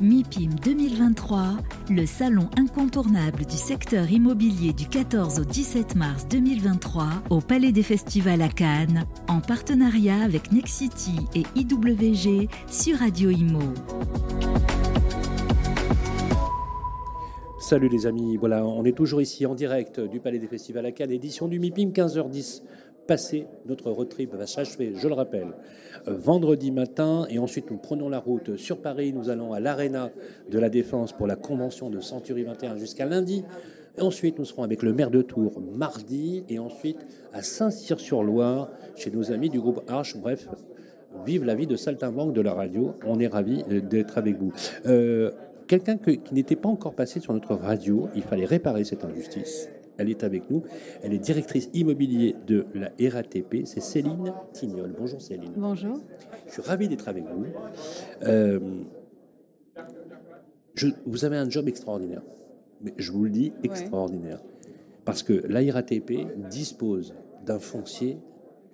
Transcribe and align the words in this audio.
MIPIM 0.00 0.50
2023, 0.64 1.56
le 1.90 2.06
salon 2.06 2.48
incontournable 2.56 3.44
du 3.44 3.56
secteur 3.56 4.08
immobilier 4.08 4.72
du 4.72 4.86
14 4.86 5.40
au 5.40 5.44
17 5.44 5.96
mars 5.96 6.28
2023 6.28 7.04
au 7.30 7.40
Palais 7.40 7.72
des 7.72 7.82
Festivals 7.82 8.42
à 8.42 8.48
Cannes, 8.48 9.06
en 9.26 9.40
partenariat 9.40 10.22
avec 10.22 10.52
Nexity 10.52 11.16
et 11.34 11.42
IWG 11.56 12.48
sur 12.68 12.98
Radio 12.98 13.30
Imo. 13.30 13.58
Salut 17.58 17.88
les 17.88 18.06
amis, 18.06 18.36
voilà, 18.36 18.64
on 18.64 18.84
est 18.84 18.96
toujours 18.96 19.20
ici 19.20 19.46
en 19.46 19.56
direct 19.56 19.98
du 19.98 20.20
Palais 20.20 20.38
des 20.38 20.46
Festivals 20.46 20.86
à 20.86 20.92
Cannes, 20.92 21.10
édition 21.10 21.48
du 21.48 21.58
MIPIM 21.58 21.90
15h10 21.90 22.62
passé, 23.08 23.46
notre 23.66 23.90
road 23.90 24.08
trip 24.08 24.34
va 24.34 24.46
s'achever, 24.46 24.92
je 24.94 25.08
le 25.08 25.14
rappelle, 25.14 25.48
euh, 26.06 26.14
vendredi 26.16 26.70
matin. 26.70 27.26
Et 27.30 27.40
ensuite, 27.40 27.70
nous 27.70 27.78
prenons 27.78 28.08
la 28.08 28.20
route 28.20 28.56
sur 28.56 28.80
Paris. 28.80 29.12
Nous 29.12 29.30
allons 29.30 29.52
à 29.52 29.58
l'Arena 29.58 30.10
de 30.48 30.58
la 30.58 30.68
Défense 30.68 31.12
pour 31.12 31.26
la 31.26 31.34
convention 31.34 31.90
de 31.90 32.00
Century 32.00 32.44
21 32.44 32.76
jusqu'à 32.76 33.06
lundi. 33.06 33.44
Ensuite, 33.98 34.38
nous 34.38 34.44
serons 34.44 34.62
avec 34.62 34.82
le 34.82 34.92
maire 34.92 35.10
de 35.10 35.22
Tours 35.22 35.60
mardi. 35.60 36.44
Et 36.48 36.58
ensuite, 36.58 36.98
à 37.32 37.42
Saint-Cyr-sur-Loire, 37.42 38.70
chez 38.94 39.10
nos 39.10 39.32
amis 39.32 39.48
du 39.48 39.58
groupe 39.58 39.82
Arche. 39.88 40.16
Bref, 40.18 40.46
vive 41.24 41.44
la 41.44 41.54
vie 41.54 41.66
de 41.66 41.76
Saltimbanque 41.76 42.34
de 42.34 42.42
la 42.42 42.52
radio. 42.52 42.94
On 43.06 43.18
est 43.18 43.26
ravis 43.26 43.64
euh, 43.72 43.80
d'être 43.80 44.18
avec 44.18 44.36
vous. 44.36 44.52
Euh, 44.86 45.32
quelqu'un 45.66 45.96
qui 45.96 46.20
n'était 46.32 46.56
pas 46.56 46.68
encore 46.68 46.94
passé 46.94 47.20
sur 47.20 47.32
notre 47.32 47.54
radio, 47.54 48.08
il 48.14 48.22
fallait 48.22 48.44
réparer 48.44 48.84
cette 48.84 49.04
injustice. 49.04 49.70
Elle 49.98 50.08
est 50.08 50.24
avec 50.24 50.48
nous. 50.48 50.62
Elle 51.02 51.12
est 51.12 51.18
directrice 51.18 51.68
immobilier 51.74 52.36
de 52.46 52.66
la 52.74 52.92
RATP. 53.10 53.66
C'est 53.66 53.80
Céline 53.80 54.32
Tignol. 54.52 54.94
Bonjour 54.96 55.20
Céline. 55.20 55.52
Bonjour. 55.56 55.98
Je 56.46 56.52
suis 56.52 56.62
ravi 56.62 56.88
d'être 56.88 57.08
avec 57.08 57.24
vous. 57.24 57.46
Euh, 58.22 58.60
vous 61.04 61.24
avez 61.24 61.36
un 61.36 61.50
job 61.50 61.68
extraordinaire. 61.68 62.22
Mais 62.80 62.94
je 62.96 63.10
vous 63.10 63.24
le 63.24 63.30
dis, 63.30 63.52
extraordinaire. 63.64 64.40
Parce 65.04 65.24
que 65.24 65.32
la 65.48 65.60
RATP 65.72 66.26
dispose 66.48 67.14
d'un 67.44 67.58
foncier, 67.58 68.18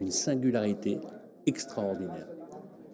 une 0.01 0.11
singularité 0.11 0.99
extraordinaire. 1.47 2.29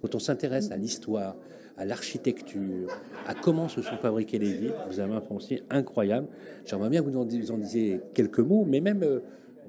Quand 0.03 0.15
on 0.15 0.19
s'intéresse 0.21 0.71
à 0.71 0.77
l'histoire, 0.77 1.37
à 1.77 1.85
l'architecture, 1.85 2.89
à 3.27 3.35
comment 3.35 3.69
se 3.69 3.83
sont 3.83 3.97
fabriquées 3.97 4.39
les 4.39 4.53
villes. 4.53 4.75
Vous 4.89 5.01
avez 5.01 5.15
un 5.15 5.21
foncier 5.21 5.63
incroyable. 5.71 6.27
J'aimerais 6.67 6.91
bien 6.91 7.03
que 7.03 7.09
vous 7.09 7.17
en, 7.17 7.25
disiez 7.25 8.01
quelques 8.15 8.41
mots, 8.41 8.65
mais 8.69 8.81
même 8.81 9.03
euh, 9.03 9.21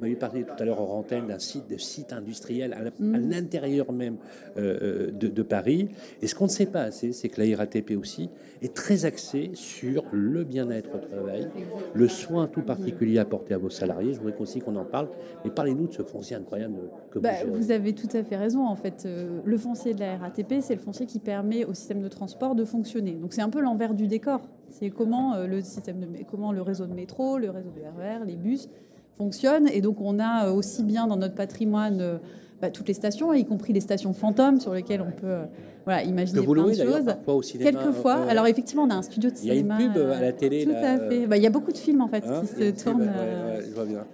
vous 0.01 0.07
m'avez 0.07 0.19
parlé 0.19 0.43
tout 0.43 0.55
à 0.57 0.65
l'heure 0.65 0.81
en 0.81 0.97
antenne 0.97 1.27
d'un 1.27 1.37
site, 1.37 1.69
de 1.69 1.77
site 1.77 2.11
industriel 2.11 2.73
à 2.73 2.79
mm. 2.81 3.29
l'intérieur 3.29 3.91
même 3.91 4.17
euh, 4.57 5.11
euh, 5.11 5.11
de, 5.11 5.43
Paris. 5.43 5.89
Et 6.23 6.27
ce 6.27 6.33
qu'on 6.33 6.45
ne 6.45 6.49
sait 6.49 6.65
pas 6.65 6.81
assez, 6.81 7.13
c'est 7.13 7.29
que 7.29 7.39
la 7.39 7.55
RATP 7.55 7.91
aussi 7.91 8.31
est 8.63 8.73
très 8.73 9.05
axée 9.05 9.51
sur 9.53 10.05
le 10.11 10.43
bien-être 10.43 10.89
au 10.95 10.97
travail, 10.97 11.49
le 11.93 12.07
soin 12.07 12.47
tout 12.47 12.63
particulier 12.63 13.19
apporté 13.19 13.53
à 13.53 13.59
vos 13.59 13.69
salariés. 13.69 14.13
Je 14.13 14.19
voudrais 14.19 14.39
aussi 14.39 14.59
qu'on 14.59 14.75
en 14.75 14.85
parle. 14.85 15.09
Mais 15.45 15.51
parlez-nous 15.51 15.87
de 15.87 15.93
ce 15.93 16.01
foncier 16.01 16.35
incroyable 16.35 16.77
que 17.11 17.19
vous 17.19 17.23
bah, 17.23 17.45
Vous 17.47 17.69
avez 17.69 17.93
tout 17.93 18.09
à 18.13 18.23
fait 18.23 18.37
raison. 18.37 18.65
En 18.65 18.75
fait, 18.75 19.03
euh, 19.05 19.39
le 19.45 19.57
foncier 19.59 19.93
de 19.93 19.99
la 19.99 20.17
RATP, 20.17 20.61
c'est 20.61 20.75
le 20.75 20.81
foncier 20.81 21.05
qui 21.05 21.19
permet 21.19 21.63
au 21.63 21.75
système 21.75 22.01
de 22.01 22.07
transport 22.07 22.55
de 22.55 22.65
fonctionner. 22.65 23.11
Donc 23.11 23.33
c'est 23.33 23.43
un 23.43 23.49
peu 23.49 23.61
l'envers 23.61 23.93
du 23.93 24.07
décor. 24.07 24.41
C'est 24.67 24.89
comment 24.89 25.37
le 25.37 25.61
système 25.61 25.99
de, 25.99 26.07
comment 26.29 26.53
le 26.53 26.61
réseau 26.61 26.87
de 26.87 26.93
métro, 26.93 27.37
le 27.37 27.51
réseau 27.51 27.69
de 27.69 27.81
RER, 27.81 28.25
les 28.25 28.37
bus 28.37 28.69
fonctionne. 29.17 29.67
Et 29.67 29.81
donc, 29.81 30.01
on 30.01 30.19
a 30.19 30.47
euh, 30.47 30.53
aussi 30.53 30.83
bien 30.83 31.07
dans 31.07 31.17
notre 31.17 31.35
patrimoine 31.35 32.01
euh, 32.01 32.17
bah, 32.61 32.69
toutes 32.69 32.87
les 32.87 32.93
stations, 32.93 33.33
y 33.33 33.43
compris 33.43 33.73
les 33.73 33.79
stations 33.79 34.13
fantômes 34.13 34.59
sur 34.59 34.73
lesquelles 34.73 35.01
on 35.01 35.09
peut 35.09 35.25
euh, 35.25 35.45
voilà, 35.83 36.03
imaginer 36.03 36.45
plein 36.45 36.67
de 36.67 36.73
choses. 36.73 37.07
Au 37.25 37.41
cinéma, 37.41 37.71
Quelquefois. 37.71 38.13
Alors 38.29 38.45
effectivement, 38.45 38.83
on 38.83 38.89
a 38.91 38.95
un 38.95 39.01
studio 39.01 39.31
de 39.31 39.35
cinéma. 39.35 39.77
Il 39.79 39.81
y 39.81 39.83
a 39.83 39.87
une 39.87 39.93
pub 39.93 40.09
à 40.11 40.21
la 40.21 40.31
télé. 40.31 40.65
Tout 40.65 40.71
à 40.71 40.99
fait. 40.99 41.25
Bah, 41.25 41.37
il 41.37 41.43
y 41.43 41.47
a 41.47 41.49
beaucoup 41.49 41.71
de 41.71 41.77
films 41.77 42.01
en 42.01 42.07
fait 42.07 42.23
hein, 42.23 42.41
qui 42.41 42.47
se 42.47 42.83
tournent 42.83 43.09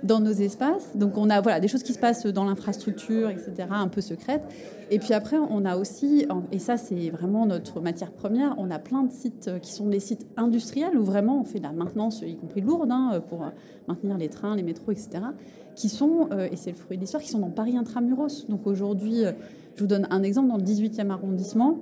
dans 0.01 0.21
nos 0.21 0.31
espaces. 0.31 0.95
Donc 0.95 1.17
on 1.17 1.29
a 1.29 1.41
voilà 1.41 1.59
des 1.59 1.67
choses 1.67 1.83
qui 1.83 1.91
se 1.91 1.99
passent 1.99 2.25
dans 2.25 2.45
l'infrastructure, 2.45 3.29
etc., 3.29 3.67
un 3.69 3.89
peu 3.89 3.99
secrètes. 3.99 4.43
Et 4.89 4.99
puis 4.99 5.13
après, 5.13 5.35
on 5.37 5.65
a 5.65 5.75
aussi, 5.75 6.25
et 6.53 6.59
ça 6.59 6.77
c'est 6.77 7.09
vraiment 7.09 7.45
notre 7.45 7.81
matière 7.81 8.11
première, 8.11 8.55
on 8.57 8.71
a 8.71 8.79
plein 8.79 9.03
de 9.03 9.11
sites 9.11 9.51
qui 9.61 9.73
sont 9.73 9.89
des 9.89 9.99
sites 9.99 10.25
industriels 10.37 10.97
où 10.97 11.03
vraiment 11.03 11.41
on 11.41 11.43
fait 11.43 11.59
de 11.59 11.63
la 11.63 11.73
maintenance, 11.73 12.23
y 12.25 12.37
compris 12.37 12.61
lourde, 12.61 12.89
hein, 12.89 13.21
pour 13.27 13.43
maintenir 13.89 14.17
les 14.17 14.29
trains, 14.29 14.55
les 14.55 14.63
métros, 14.63 14.93
etc 14.93 15.19
qui 15.77 15.89
sont, 15.89 16.27
euh, 16.31 16.49
et 16.51 16.55
c'est 16.55 16.71
le 16.71 16.75
fruit 16.75 16.97
de 16.97 17.01
l'histoire, 17.01 17.21
qui 17.21 17.29
sont 17.29 17.39
dans 17.39 17.51
Paris 17.51 17.77
intramuros. 17.77 18.47
Donc 18.49 18.65
aujourd'hui, 18.65 19.23
euh, 19.23 19.31
je 19.75 19.81
vous 19.81 19.87
donne 19.87 20.07
un 20.09 20.23
exemple, 20.23 20.49
dans 20.49 20.57
le 20.57 20.63
18e 20.63 21.11
arrondissement, 21.11 21.77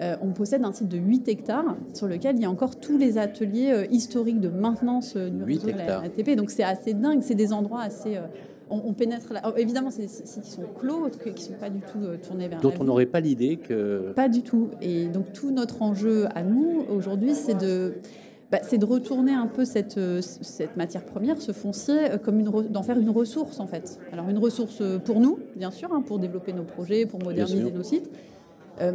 euh, 0.00 0.16
on 0.20 0.32
possède 0.32 0.62
un 0.64 0.72
site 0.72 0.88
de 0.88 0.98
8 0.98 1.28
hectares 1.28 1.76
sur 1.94 2.06
lequel 2.06 2.36
il 2.36 2.42
y 2.42 2.44
a 2.44 2.50
encore 2.50 2.78
tous 2.78 2.98
les 2.98 3.16
ateliers 3.16 3.86
historiques 3.90 4.40
de 4.40 4.48
maintenance 4.48 5.16
du 5.16 5.42
réseau 5.42 5.68
de 5.68 5.78
la 5.78 6.00
RATP. 6.00 6.36
Donc 6.36 6.50
c'est 6.50 6.62
assez 6.62 6.94
dingue, 6.94 7.22
c'est 7.22 7.34
des 7.34 7.52
endroits 7.52 7.82
assez... 7.82 8.18
On, 8.74 8.94
pénètre 8.94 9.34
là. 9.34 9.42
Oh, 9.44 9.50
évidemment, 9.58 9.90
c'est 9.90 10.00
des 10.00 10.08
sites 10.08 10.40
qui 10.40 10.50
sont 10.50 10.62
clos, 10.78 11.10
qui 11.10 11.30
ne 11.30 11.36
sont 11.36 11.60
pas 11.60 11.68
du 11.68 11.80
tout 11.80 11.98
tournés 12.26 12.48
vers 12.48 12.58
Dont 12.62 12.72
on 12.80 12.84
n'aurait 12.84 13.04
pas 13.04 13.20
l'idée 13.20 13.58
que... 13.58 14.14
Pas 14.16 14.30
du 14.30 14.40
tout. 14.40 14.70
Et 14.80 15.08
donc 15.08 15.34
tout 15.34 15.50
notre 15.50 15.82
enjeu 15.82 16.26
à 16.34 16.42
nous, 16.42 16.86
aujourd'hui, 16.88 17.34
c'est 17.34 17.58
de 17.58 17.96
bah, 18.52 18.58
c'est 18.62 18.76
de 18.76 18.84
retourner 18.84 19.32
un 19.32 19.46
peu 19.46 19.64
cette, 19.64 19.96
euh, 19.96 20.20
cette 20.20 20.76
matière 20.76 21.02
première, 21.06 21.40
ce 21.40 21.52
foncier, 21.52 22.12
euh, 22.12 22.18
comme 22.18 22.42
d'en 22.42 22.82
faire 22.82 22.98
une 22.98 23.08
ressource 23.08 23.58
en 23.60 23.66
fait. 23.66 23.98
Alors 24.12 24.28
une 24.28 24.36
ressource 24.36 24.82
euh, 24.82 24.98
pour 24.98 25.20
nous, 25.20 25.38
bien 25.56 25.70
sûr, 25.70 25.90
hein, 25.90 26.02
pour 26.02 26.18
développer 26.18 26.52
nos 26.52 26.64
projets, 26.64 27.06
pour 27.06 27.24
moderniser 27.24 27.72
nos 27.72 27.82
sites, 27.82 28.10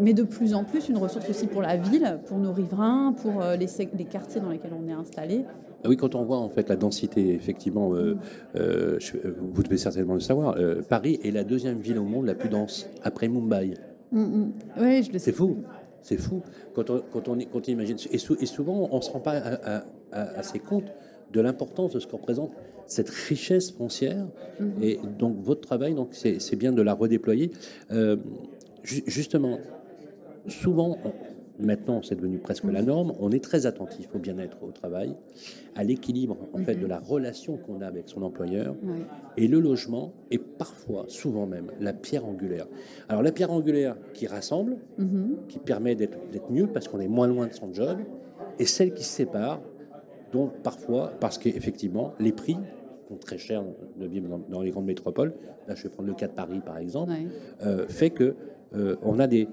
mais 0.01 0.13
de 0.13 0.23
plus 0.23 0.53
en 0.53 0.63
plus 0.65 0.89
une 0.89 0.97
ressource 0.97 1.29
aussi 1.29 1.47
pour 1.47 1.61
la 1.61 1.77
ville, 1.77 2.19
pour 2.25 2.39
nos 2.39 2.51
riverains, 2.51 3.13
pour 3.13 3.41
les, 3.57 3.67
les 3.97 4.05
quartiers 4.05 4.41
dans 4.41 4.49
lesquels 4.49 4.73
on 4.77 4.85
est 4.89 4.93
installé. 4.93 5.45
Ah 5.83 5.87
oui, 5.87 5.95
quand 5.95 6.13
on 6.13 6.25
voit 6.25 6.39
en 6.39 6.49
fait 6.49 6.67
la 6.67 6.75
densité, 6.75 7.33
effectivement, 7.33 7.91
vous 7.91 9.63
devez 9.63 9.77
certainement 9.77 10.15
le 10.15 10.19
savoir, 10.19 10.57
Paris 10.89 11.19
est 11.23 11.31
la 11.31 11.45
deuxième 11.45 11.79
ville 11.79 11.99
au 11.99 12.03
monde 12.03 12.25
la 12.25 12.35
plus 12.35 12.49
dense, 12.49 12.89
après 13.03 13.29
Mumbai. 13.29 13.75
Mm, 14.11 14.21
mm. 14.21 14.51
Oui, 14.79 15.03
je 15.03 15.11
le 15.11 15.19
sais. 15.19 15.25
C'est 15.25 15.31
fou. 15.31 15.57
C'est 16.01 16.17
fou 16.17 16.41
quand 16.73 16.89
on, 16.89 17.01
quand 17.11 17.27
on, 17.27 17.37
quand 17.37 17.67
on 17.67 17.71
imagine. 17.71 17.97
Et, 18.11 18.17
souvent, 18.17 18.89
on 18.91 18.97
ne 18.97 19.01
se 19.01 19.11
rend 19.11 19.19
pas 19.19 19.41
assez 20.11 20.59
compte 20.59 20.85
de 21.33 21.41
l'importance 21.41 21.93
de 21.93 21.99
ce 21.99 22.07
que 22.07 22.13
représente 22.13 22.51
cette 22.85 23.09
richesse 23.09 23.71
foncière. 23.71 24.27
Mhm. 24.59 24.71
Et 24.81 24.99
donc, 25.19 25.37
votre 25.41 25.61
travail, 25.61 25.93
donc, 25.93 26.09
c'est 26.11 26.55
bien 26.55 26.71
de 26.71 26.81
la 26.81 26.93
redéployer. 26.93 27.51
Euh, 27.91 28.17
justement, 28.83 29.59
souvent, 30.47 30.97
maintenant 31.59 32.01
c'est 32.03 32.15
devenu 32.15 32.37
presque 32.37 32.65
la 32.65 32.81
norme, 32.81 33.13
on 33.19 33.31
est 33.31 33.43
très 33.43 33.65
attentif 33.65 34.07
au 34.13 34.19
bien-être 34.19 34.57
au 34.63 34.71
travail, 34.71 35.15
à 35.75 35.83
l'équilibre 35.83 36.37
en 36.53 36.59
fait 36.59 36.75
de 36.75 36.85
la 36.85 36.99
relation 36.99 37.57
qu'on 37.57 37.81
a 37.81 37.87
avec 37.87 38.09
son 38.09 38.21
employeur. 38.23 38.75
Et 39.37 39.47
le 39.47 39.59
logement 39.59 40.13
est 40.31 40.39
parfois, 40.39 41.05
souvent 41.07 41.45
même, 41.45 41.71
la 41.79 41.93
pierre 41.93 42.25
angulaire. 42.25 42.67
Alors 43.09 43.21
la 43.21 43.31
pierre 43.31 43.51
angulaire 43.51 43.95
qui 44.13 44.27
rassemble, 44.27 44.77
mm-hmm. 44.99 45.47
qui 45.47 45.59
permet 45.59 45.95
d'être 45.95 46.51
mieux 46.51 46.67
parce 46.67 46.87
qu'on 46.87 46.99
est 46.99 47.07
moins 47.07 47.27
loin 47.27 47.47
de 47.47 47.53
son 47.53 47.73
job, 47.73 47.97
et 48.59 48.65
celle 48.65 48.93
qui 48.93 49.03
se 49.03 49.11
sépare, 49.11 49.61
donc 50.31 50.61
parfois, 50.63 51.13
parce 51.19 51.37
qu'effectivement, 51.37 52.13
les 52.19 52.31
prix 52.31 52.57
très 53.15 53.37
cher 53.37 53.63
de 53.95 54.05
vivre 54.05 54.39
dans, 54.49 54.61
les 54.61 54.71
grandes 54.71 54.85
métropoles, 54.85 55.33
là 55.67 55.75
je 55.75 55.83
vais 55.83 55.89
prendre 55.89 56.09
le 56.09 56.15
cas 56.15 56.27
de 56.27 56.33
Paris 56.33 56.59
par 56.65 56.77
exemple, 56.77 57.13
euh, 57.65 57.87
fait 57.87 58.09
que 58.09 58.35
euh, 58.75 58.95
on, 59.03 59.19
a 59.19 59.27
des, 59.27 59.47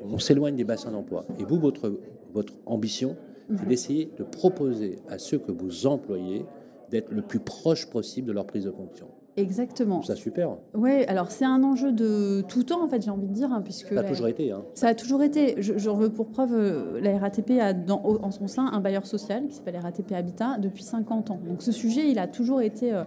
on 0.00 0.18
s'éloigne 0.18 0.56
des 0.56 0.64
bassins 0.64 0.90
d'emploi. 0.90 1.24
Et 1.38 1.44
vous, 1.44 1.58
votre, 1.58 1.92
votre 2.32 2.54
ambition, 2.66 3.16
c'est 3.48 3.62
mhm. 3.62 3.68
d'essayer 3.68 4.10
de 4.18 4.24
proposer 4.24 4.96
à 5.08 5.18
ceux 5.18 5.38
que 5.38 5.52
vous 5.52 5.86
employez 5.86 6.44
d'être 6.90 7.10
le 7.10 7.22
plus 7.22 7.40
proche 7.40 7.88
possible 7.90 8.28
de 8.28 8.32
leur 8.32 8.46
prise 8.46 8.64
de 8.64 8.70
fonction. 8.70 9.08
Exactement. 9.38 10.02
Ça 10.02 10.16
super. 10.16 10.56
Oui, 10.74 11.04
alors 11.04 11.30
c'est 11.30 11.44
un 11.44 11.62
enjeu 11.62 11.92
de 11.92 12.42
tout 12.48 12.64
temps 12.64 12.82
en 12.82 12.88
fait, 12.88 13.02
j'ai 13.02 13.10
envie 13.10 13.28
de 13.28 13.32
dire, 13.32 13.52
hein, 13.52 13.62
puisque 13.62 13.94
ça 13.94 14.00
a 14.00 14.02
toujours 14.02 14.26
été. 14.26 14.50
Hein. 14.50 14.64
Ça 14.74 14.88
a 14.88 14.94
toujours 14.94 15.22
été. 15.22 15.54
J'en 15.58 15.94
veux 15.94 16.10
pour 16.10 16.26
preuve, 16.26 16.54
euh, 16.54 17.00
la 17.00 17.16
RATP 17.18 17.52
a 17.60 17.72
dans, 17.72 18.02
en 18.02 18.32
son 18.32 18.48
sein 18.48 18.66
un 18.72 18.80
bailleur 18.80 19.06
social 19.06 19.46
qui 19.46 19.54
s'appelle 19.54 19.76
RATP 19.76 20.12
Habitat 20.12 20.58
depuis 20.58 20.82
50 20.82 21.30
ans. 21.30 21.40
Donc 21.46 21.62
ce 21.62 21.70
sujet, 21.70 22.10
il 22.10 22.18
a 22.18 22.26
toujours 22.26 22.62
été 22.62 22.92
euh, 22.92 23.04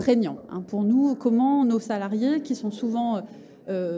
prégnant 0.00 0.36
hein, 0.50 0.62
pour 0.66 0.82
nous. 0.82 1.14
Comment 1.14 1.64
nos 1.64 1.80
salariés, 1.80 2.42
qui 2.42 2.54
sont 2.54 2.70
souvent 2.70 3.16
euh, 3.16 3.20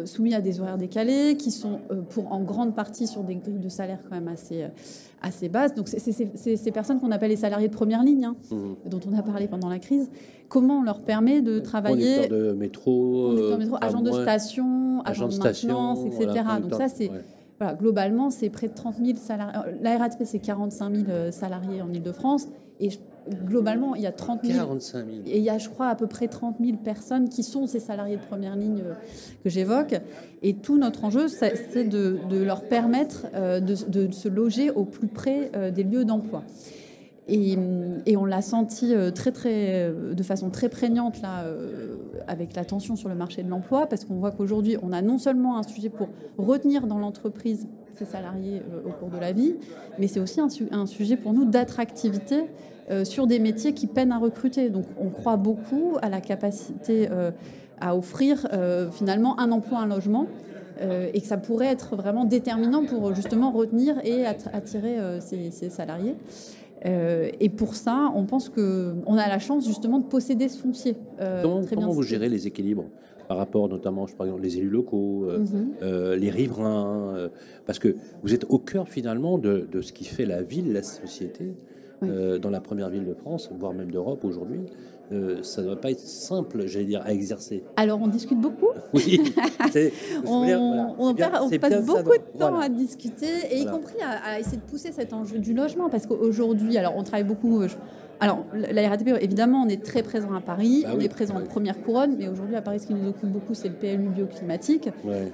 soumis 0.05 0.35
à 0.35 0.41
des 0.41 0.61
horaires 0.61 0.79
décalés, 0.79 1.37
qui 1.37 1.51
sont 1.51 1.81
euh, 1.91 2.03
pour 2.03 2.33
en 2.33 2.41
grande 2.41 2.75
partie 2.75 3.07
sur 3.07 3.23
des 3.23 3.37
grilles 3.37 3.59
de 3.59 3.69
salaire 3.69 3.99
quand 4.03 4.15
même 4.15 4.29
assez, 4.29 4.65
euh, 4.65 4.69
assez 5.23 5.49
basses. 5.49 5.75
Donc 5.75 5.89
c'est 5.89 6.57
ces 6.57 6.71
personnes 6.73 7.01
qu'on 7.01 7.11
appelle 7.11 7.31
les 7.31 7.37
salariés 7.37 7.69
de 7.69 7.75
première 7.75 8.03
ligne, 8.03 8.25
hein, 8.25 8.37
mmh. 8.51 8.89
dont 8.89 9.01
on 9.11 9.17
a 9.19 9.23
parlé 9.23 9.49
pendant 9.49 9.69
la 9.69 9.79
crise. 9.79 10.11
Comment 10.49 10.81
on 10.81 10.83
leur 10.83 11.01
permet 11.01 11.41
de 11.41 11.59
travailler 11.61 12.29
de 12.29 12.53
métro, 12.53 13.35
de 13.35 13.57
métro 13.57 13.77
agents 13.81 14.03
de 14.03 14.13
station, 14.13 15.03
agents 15.05 15.29
de, 15.29 15.39
maintenance, 15.39 16.01
etc. 16.07 16.45
Donc 16.61 16.75
ça 16.75 16.89
c'est 16.89 17.11
voilà, 17.59 17.75
globalement, 17.75 18.31
c'est 18.31 18.51
près 18.51 18.67
de 18.67 18.75
30 18.75 18.97
000 18.97 19.17
salariés. 19.17 19.73
La 19.81 19.97
RATP, 19.97 20.25
c'est 20.25 20.41
45 20.41 20.95
000 20.95 21.07
salariés 21.31 21.81
en 21.81 21.93
Ile-de-France. 21.93 22.49
Et 22.81 22.89
globalement, 23.29 23.95
il 23.95 24.03
y 24.03 24.07
a 24.07 24.13
30 24.13 24.45
000. 24.45 24.59
45 24.59 24.99
000. 24.99 25.09
Et 25.27 25.39
il 25.39 25.45
y 25.45 25.51
a, 25.51 25.59
je 25.59 25.69
crois, 25.69 25.89
à 25.89 25.95
peu 25.95 26.07
près 26.07 26.29
30 26.29 26.57
000 26.61 26.77
personnes 26.79 27.29
qui 27.29 27.43
sont 27.43 27.67
ces 27.67 27.81
salariés 27.81 28.17
de 28.17 28.23
première 28.23 28.57
ligne 28.57 28.83
euh, 28.85 28.95
que 29.43 29.51
j'évoque. 29.51 29.95
Et 30.43 30.55
tout 30.55 30.79
notre 30.79 31.05
enjeu, 31.05 31.29
c'est 31.29 31.85
de, 31.85 32.19
leur 32.45 32.63
permettre 32.63 33.27
euh, 33.35 33.61
de, 33.61 34.11
se 34.11 34.29
loger 34.29 34.71
au 34.71 34.85
plus 34.85 35.09
près 35.09 35.51
euh, 35.55 35.71
des 35.71 35.85
lieux 35.85 36.05
d'emploi. 36.05 36.43
Et, 37.29 37.57
on 38.17 38.25
l'a 38.25 38.43
senti 38.43 38.93
très, 39.15 39.31
très, 39.31 39.91
de 39.91 40.23
façon 40.23 40.51
très 40.51 40.69
prégnante 40.69 41.23
là, 41.23 41.45
avec 42.27 42.55
la 42.57 42.65
tension 42.65 42.97
sur 42.97 43.09
le 43.09 43.15
marché 43.15 43.43
de 43.43 43.49
l'emploi, 43.49 43.87
parce 43.87 44.05
qu'on 44.05 44.17
voit 44.17 44.33
qu'aujourd'hui, 44.33 44.77
on 44.83 44.93
a 44.93 45.03
non 45.03 45.19
seulement 45.19 45.57
un 45.57 45.63
sujet 45.63 45.89
pour 45.89 46.09
retenir 46.37 46.87
dans 46.87 46.99
l'entreprise 46.99 47.69
ces 47.97 48.05
salariés 48.05 48.63
au 48.85 48.91
cours 48.91 49.09
de 49.09 49.19
la 49.19 49.33
vie, 49.33 49.55
mais 49.99 50.09
c'est 50.09 50.21
aussi 50.21 50.41
un, 50.41 50.49
un, 50.73 50.87
sujet 50.87 51.17
pour 51.17 51.33
nous 51.33 51.45
d'attractivité 51.45 52.45
sur 53.05 53.27
des 53.27 53.39
métiers 53.39 53.73
qui 53.75 53.87
peinent 53.87 54.13
à 54.13 54.19
recruter. 54.19 54.71
Donc 54.71 54.85
on 54.99 55.09
croit 55.09 55.37
beaucoup 55.37 55.97
à 56.03 56.09
la 56.09 56.21
capacité 56.21 57.09
euh, 57.11 57.31
à 57.81 57.97
offrir 57.97 58.47
euh, 58.53 58.91
finalement 58.91 59.39
un 59.41 59.51
emploi, 59.51 59.79
un 59.79 59.87
logement. 59.87 60.27
et 61.15 61.21
que 61.21 61.27
ça 61.27 61.37
pourrait 61.37 61.71
être 61.71 61.95
vraiment 61.95 62.25
déterminant 62.25 62.85
pour 62.85 63.15
justement 63.15 63.53
retenir 63.53 63.95
et 64.05 64.27
attirer 64.27 64.97
ces, 65.21 65.71
salariés. 65.71 66.17
et 66.85 67.49
pour 67.51 67.77
ça, 67.77 68.11
on 68.17 68.25
pense 68.25 68.49
qu'on 68.49 69.17
a 69.17 69.29
la 69.29 69.39
chance 69.39 69.65
justement 69.65 69.99
de 70.01 70.07
posséder 70.07 70.49
ce 70.49 70.59
foncier. 70.59 70.97
comment 71.71 71.91
vous 71.91 72.03
gérez 72.03 72.29
les 72.29 72.49
équilibres 72.49 72.87
par 73.29 73.37
rapport 73.37 73.69
notamment, 73.69 74.09
je 74.09 74.17
par 74.17 74.27
exemple, 74.27 74.43
les 74.43 74.57
élus 74.59 74.71
locaux, 74.71 75.29
mhm. 75.31 75.75
les 76.17 76.31
riverains, 76.31 77.31
parce 77.65 77.79
que 77.79 77.95
vous 78.25 78.35
êtes 78.35 78.47
au 78.49 78.59
cœur 78.59 78.89
finalement 78.89 79.39
de, 79.39 79.69
de, 79.71 79.83
ce 79.83 79.93
qui 79.93 80.05
fait 80.05 80.27
la 80.27 80.43
ville, 80.43 80.73
la 80.73 80.83
société. 80.83 81.55
Euh, 82.03 82.39
dans 82.39 82.51
la 82.51 82.61
première 82.61 82.89
ville 82.89 83.05
de 83.05 83.15
France, 83.15 83.51
voire 83.59 83.73
même 83.73 83.91
d'Europe 83.91 84.25
aujourd'hui. 84.25 84.61
Euh, 85.13 85.43
ça 85.43 85.61
ne 85.61 85.67
doit 85.67 85.81
pas 85.81 85.91
être 85.91 86.01
simple, 86.01 86.67
j'allais 86.67 86.87
dire, 86.87 87.03
à 87.05 87.13
exercer. 87.13 87.63
Alors, 87.77 88.01
on 88.01 88.07
discute 88.07 88.41
beaucoup. 88.41 88.69
Oui. 88.95 89.21
on, 90.27 91.15
passe 91.61 91.85
beaucoup 91.85 92.11
de 92.13 92.39
temps 92.39 92.59
à 92.59 92.69
discuter, 92.69 93.27
et 93.51 93.61
y 93.61 93.67
compris 93.67 93.97
à, 94.03 94.39
essayer 94.39 94.57
de 94.57 94.63
pousser 94.63 94.93
cet 94.93 95.13
enjeu 95.13 95.39
du 95.39 95.55
logement, 95.55 95.91
parce 95.91 96.07
qu'aujourd'hui, 96.07 96.79
alors 96.79 96.95
on 96.97 97.03
travaille 97.03 97.25
beaucoup. 97.25 97.63
Euh, 97.63 97.69
alors, 98.23 98.47
la 98.55 98.89
RATP, 98.89 99.09
évidemment, 99.21 99.65
on 99.67 99.69
est 99.69 99.83
très 99.83 100.05
présent 100.05 100.33
à 100.33 100.41
Paris, 100.41 100.85
bah 100.87 100.93
on 100.95 101.01
est 101.01 101.09
présent 101.09 101.35
en 101.35 101.41
première 101.41 101.83
couronne, 101.83 102.15
mais 102.17 102.29
aujourd'hui, 102.29 102.55
à 102.55 102.63
Paris, 102.63 102.79
ce 102.79 102.87
qui 102.87 102.95
nous 102.95 103.09
occupe 103.09 103.29
beaucoup, 103.29 103.53
c'est 103.53 103.67
le 103.67 103.75
PLU 103.75 104.11
bioclimatique. 104.11 104.91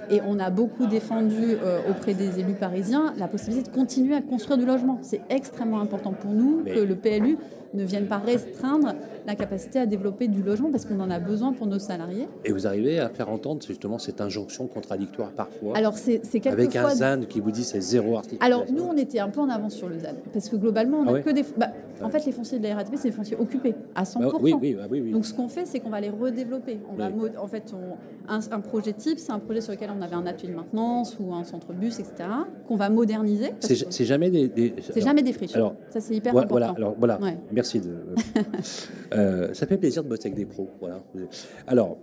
Et 0.09 0.21
on 0.27 0.39
a 0.39 0.49
beaucoup 0.49 0.87
défendu 0.87 1.35
euh, 1.63 1.81
auprès 1.87 2.15
des 2.15 2.39
élus 2.39 2.55
parisiens 2.55 3.13
la 3.15 3.27
possibilité 3.27 3.69
de 3.69 3.75
continuer 3.75 4.15
à 4.15 4.23
construire 4.23 4.57
du 4.57 4.65
logement. 4.65 4.97
C'est 5.03 5.21
extrêmement 5.29 5.81
important 5.81 6.13
pour 6.13 6.31
nous 6.31 6.63
que 6.63 6.79
le 6.79 6.95
PLU 6.95 7.37
ne 7.73 7.83
viennent 7.83 8.07
pas 8.07 8.17
restreindre 8.17 8.95
la 9.25 9.35
capacité 9.35 9.79
à 9.79 9.85
développer 9.85 10.27
du 10.27 10.41
logement 10.41 10.71
parce 10.71 10.85
qu'on 10.85 10.99
en 10.99 11.09
a 11.09 11.19
besoin 11.19 11.53
pour 11.53 11.67
nos 11.67 11.79
salariés. 11.79 12.27
Et 12.45 12.51
vous 12.51 12.65
arrivez 12.65 12.99
à 12.99 13.09
faire 13.09 13.29
entendre 13.29 13.61
justement 13.65 13.99
cette 13.99 14.21
injonction 14.21 14.67
contradictoire 14.67 15.31
parfois 15.31 15.77
Alors 15.77 15.97
c'est 15.97 16.21
Avec 16.47 16.75
un 16.75 16.89
ZAN 16.89 17.21
qui 17.27 17.39
vous 17.39 17.51
dit 17.51 17.63
c'est 17.63 17.81
zéro 17.81 18.17
article. 18.17 18.43
Alors 18.43 18.65
nous 18.71 18.83
on 18.83 18.97
était 18.97 19.19
un 19.19 19.29
peu 19.29 19.39
en 19.41 19.49
avance 19.49 19.75
sur 19.75 19.89
le 19.89 19.99
ZAN 19.99 20.15
parce 20.33 20.49
que 20.49 20.55
globalement 20.55 20.99
on 20.99 21.05
n'a 21.05 21.13
ah 21.17 21.21
que 21.21 21.29
des... 21.29 21.45
Bah, 21.57 21.69
en 22.01 22.09
fait 22.09 22.25
les 22.25 22.31
fonciers 22.31 22.59
de 22.59 22.63
la 22.63 22.75
RATP 22.75 22.95
c'est 22.95 23.09
des 23.09 23.15
fonciers 23.15 23.37
occupés 23.37 23.75
à 23.93 24.03
100%. 24.03 24.19
Bah, 24.19 24.37
oui, 24.41 24.55
oui, 24.59 24.73
bah 24.73 24.83
oui, 24.89 25.01
oui, 25.01 25.11
Donc 25.11 25.25
ce 25.25 25.33
qu'on 25.33 25.49
fait 25.49 25.65
c'est 25.65 25.79
qu'on 25.79 25.89
va 25.89 26.01
les 26.01 26.09
redévelopper. 26.09 26.79
On 26.91 26.95
va 26.95 27.09
en 27.39 27.47
fait 27.47 27.73
un, 28.27 28.59
projet 28.61 28.93
type 28.93 29.19
c'est 29.19 29.31
un 29.31 29.39
projet 29.39 29.61
sur 29.61 29.73
lequel 29.73 29.89
on 29.97 30.01
avait 30.01 30.15
un 30.15 30.25
atelier 30.25 30.53
de 30.53 30.57
maintenance 30.57 31.17
ou 31.19 31.33
un 31.33 31.43
centre 31.43 31.73
bus 31.73 31.99
etc. 31.99 32.29
qu'on 32.67 32.75
va 32.75 32.89
moderniser. 32.89 33.51
C'est 33.59 34.05
jamais 34.05 34.29
des... 34.29 34.73
C'est 34.91 35.01
jamais 35.01 35.21
des 35.21 35.33
friches. 35.33 35.55
Alors, 35.55 35.75
ça 35.89 35.99
c'est 35.99 36.15
hyper 36.15 36.31
important. 36.31 36.49
Voilà, 36.49 36.73
alors, 36.75 36.95
voilà. 36.97 37.19
Merci. 37.59 37.79
De... 37.81 37.93
Euh, 39.11 39.55
ça 39.55 39.65
fait 39.65 39.77
plaisir 39.77 40.03
de 40.03 40.09
bosser 40.09 40.27
avec 40.27 40.35
des 40.35 40.45
pros. 40.45 40.69
Voilà. 40.79 41.01
Alors, 41.65 41.97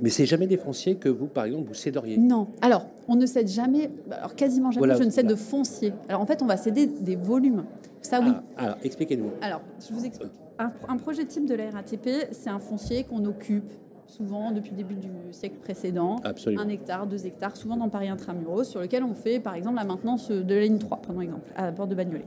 mais 0.00 0.08
c'est 0.08 0.24
jamais 0.24 0.46
des 0.46 0.56
fonciers 0.56 0.96
que 0.96 1.10
vous, 1.10 1.26
par 1.26 1.44
exemple, 1.44 1.68
vous 1.68 1.74
céderiez? 1.74 2.16
Non. 2.16 2.48
Alors, 2.62 2.86
on 3.06 3.16
ne 3.16 3.26
cède 3.26 3.48
jamais, 3.48 3.90
alors 4.10 4.34
quasiment 4.34 4.70
jamais, 4.70 4.94
je 4.96 5.02
ne 5.02 5.10
cède 5.10 5.26
de 5.26 5.34
foncier. 5.34 5.92
Alors, 6.08 6.22
en 6.22 6.26
fait, 6.26 6.40
on 6.42 6.46
va 6.46 6.56
céder 6.56 6.86
des 6.86 7.16
volumes. 7.16 7.64
Ça, 8.00 8.20
oui. 8.20 8.32
Ah, 8.56 8.62
alors, 8.62 8.76
expliquez-nous. 8.82 9.30
Alors, 9.42 9.60
je 9.86 9.92
vous 9.92 10.04
explique. 10.04 10.32
Un, 10.58 10.96
projet 10.96 11.26
type 11.26 11.46
de 11.46 11.54
la 11.54 11.70
RATP, 11.70 12.08
c'est 12.32 12.48
un 12.48 12.58
foncier 12.58 13.04
qu'on 13.04 13.26
occupe 13.26 13.70
souvent 14.06 14.52
depuis 14.52 14.70
le 14.70 14.78
début 14.78 14.94
du 14.94 15.10
siècle 15.32 15.56
précédent. 15.62 16.16
Absolument. 16.24 16.62
Un 16.62 16.68
hectare, 16.70 17.06
deux 17.06 17.26
hectares, 17.26 17.56
souvent 17.56 17.76
dans 17.76 17.90
Paris 17.90 18.08
Intramuros, 18.08 18.64
sur 18.64 18.80
lequel 18.80 19.04
on 19.04 19.14
fait, 19.14 19.38
par 19.38 19.54
exemple, 19.54 19.76
la 19.76 19.84
maintenance 19.84 20.30
de 20.30 20.54
la 20.54 20.62
ligne 20.62 20.78
3, 20.78 20.98
prenons 21.02 21.20
exemple, 21.20 21.52
à 21.56 21.66
la 21.66 21.72
porte 21.72 21.90
de 21.90 21.94
Bagnolet 21.94 22.24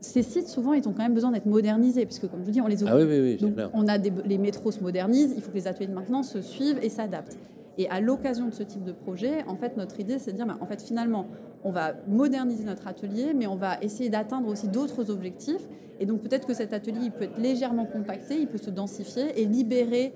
ces 0.00 0.22
sites, 0.22 0.48
souvent, 0.48 0.72
ils 0.72 0.88
ont 0.88 0.92
quand 0.92 1.02
même 1.02 1.14
besoin 1.14 1.30
d'être 1.30 1.46
modernisés, 1.46 2.06
puisque, 2.06 2.28
comme 2.28 2.40
je 2.40 2.46
vous 2.46 2.50
dis, 2.50 2.60
on 2.60 2.66
les 2.66 2.82
occupe. 2.82 2.94
Ah 2.94 2.98
oui, 2.98 3.04
oui, 3.04 3.38
oui, 3.42 3.64
on 3.74 3.86
a 3.86 3.98
les 3.98 4.38
métros 4.38 4.70
se 4.70 4.80
modernisent, 4.80 5.34
il 5.36 5.42
faut 5.42 5.50
que 5.50 5.56
les 5.56 5.66
ateliers 5.66 5.88
de 5.88 5.94
maintenance 5.94 6.30
se 6.30 6.40
suivent 6.40 6.78
et 6.82 6.88
s'adaptent. 6.88 7.38
Et 7.78 7.88
à 7.88 8.00
l'occasion 8.00 8.46
de 8.46 8.54
ce 8.54 8.62
type 8.62 8.84
de 8.84 8.92
projet, 8.92 9.44
en 9.46 9.56
fait, 9.56 9.76
notre 9.76 10.00
idée, 10.00 10.18
c'est 10.18 10.32
de 10.32 10.36
dire, 10.36 10.46
bah, 10.46 10.58
en 10.60 10.66
fait, 10.66 10.82
finalement, 10.82 11.26
on 11.64 11.70
va 11.70 11.94
moderniser 12.08 12.64
notre 12.64 12.88
atelier, 12.88 13.32
mais 13.34 13.46
on 13.46 13.56
va 13.56 13.78
essayer 13.82 14.10
d'atteindre 14.10 14.48
aussi 14.48 14.68
d'autres 14.68 15.10
objectifs. 15.10 15.68
Et 15.98 16.06
donc, 16.06 16.20
peut-être 16.20 16.46
que 16.46 16.54
cet 16.54 16.72
atelier, 16.72 17.00
il 17.04 17.10
peut 17.10 17.24
être 17.24 17.38
légèrement 17.38 17.84
compacté, 17.84 18.36
il 18.40 18.46
peut 18.46 18.58
se 18.58 18.70
densifier 18.70 19.40
et 19.40 19.44
libérer 19.44 20.14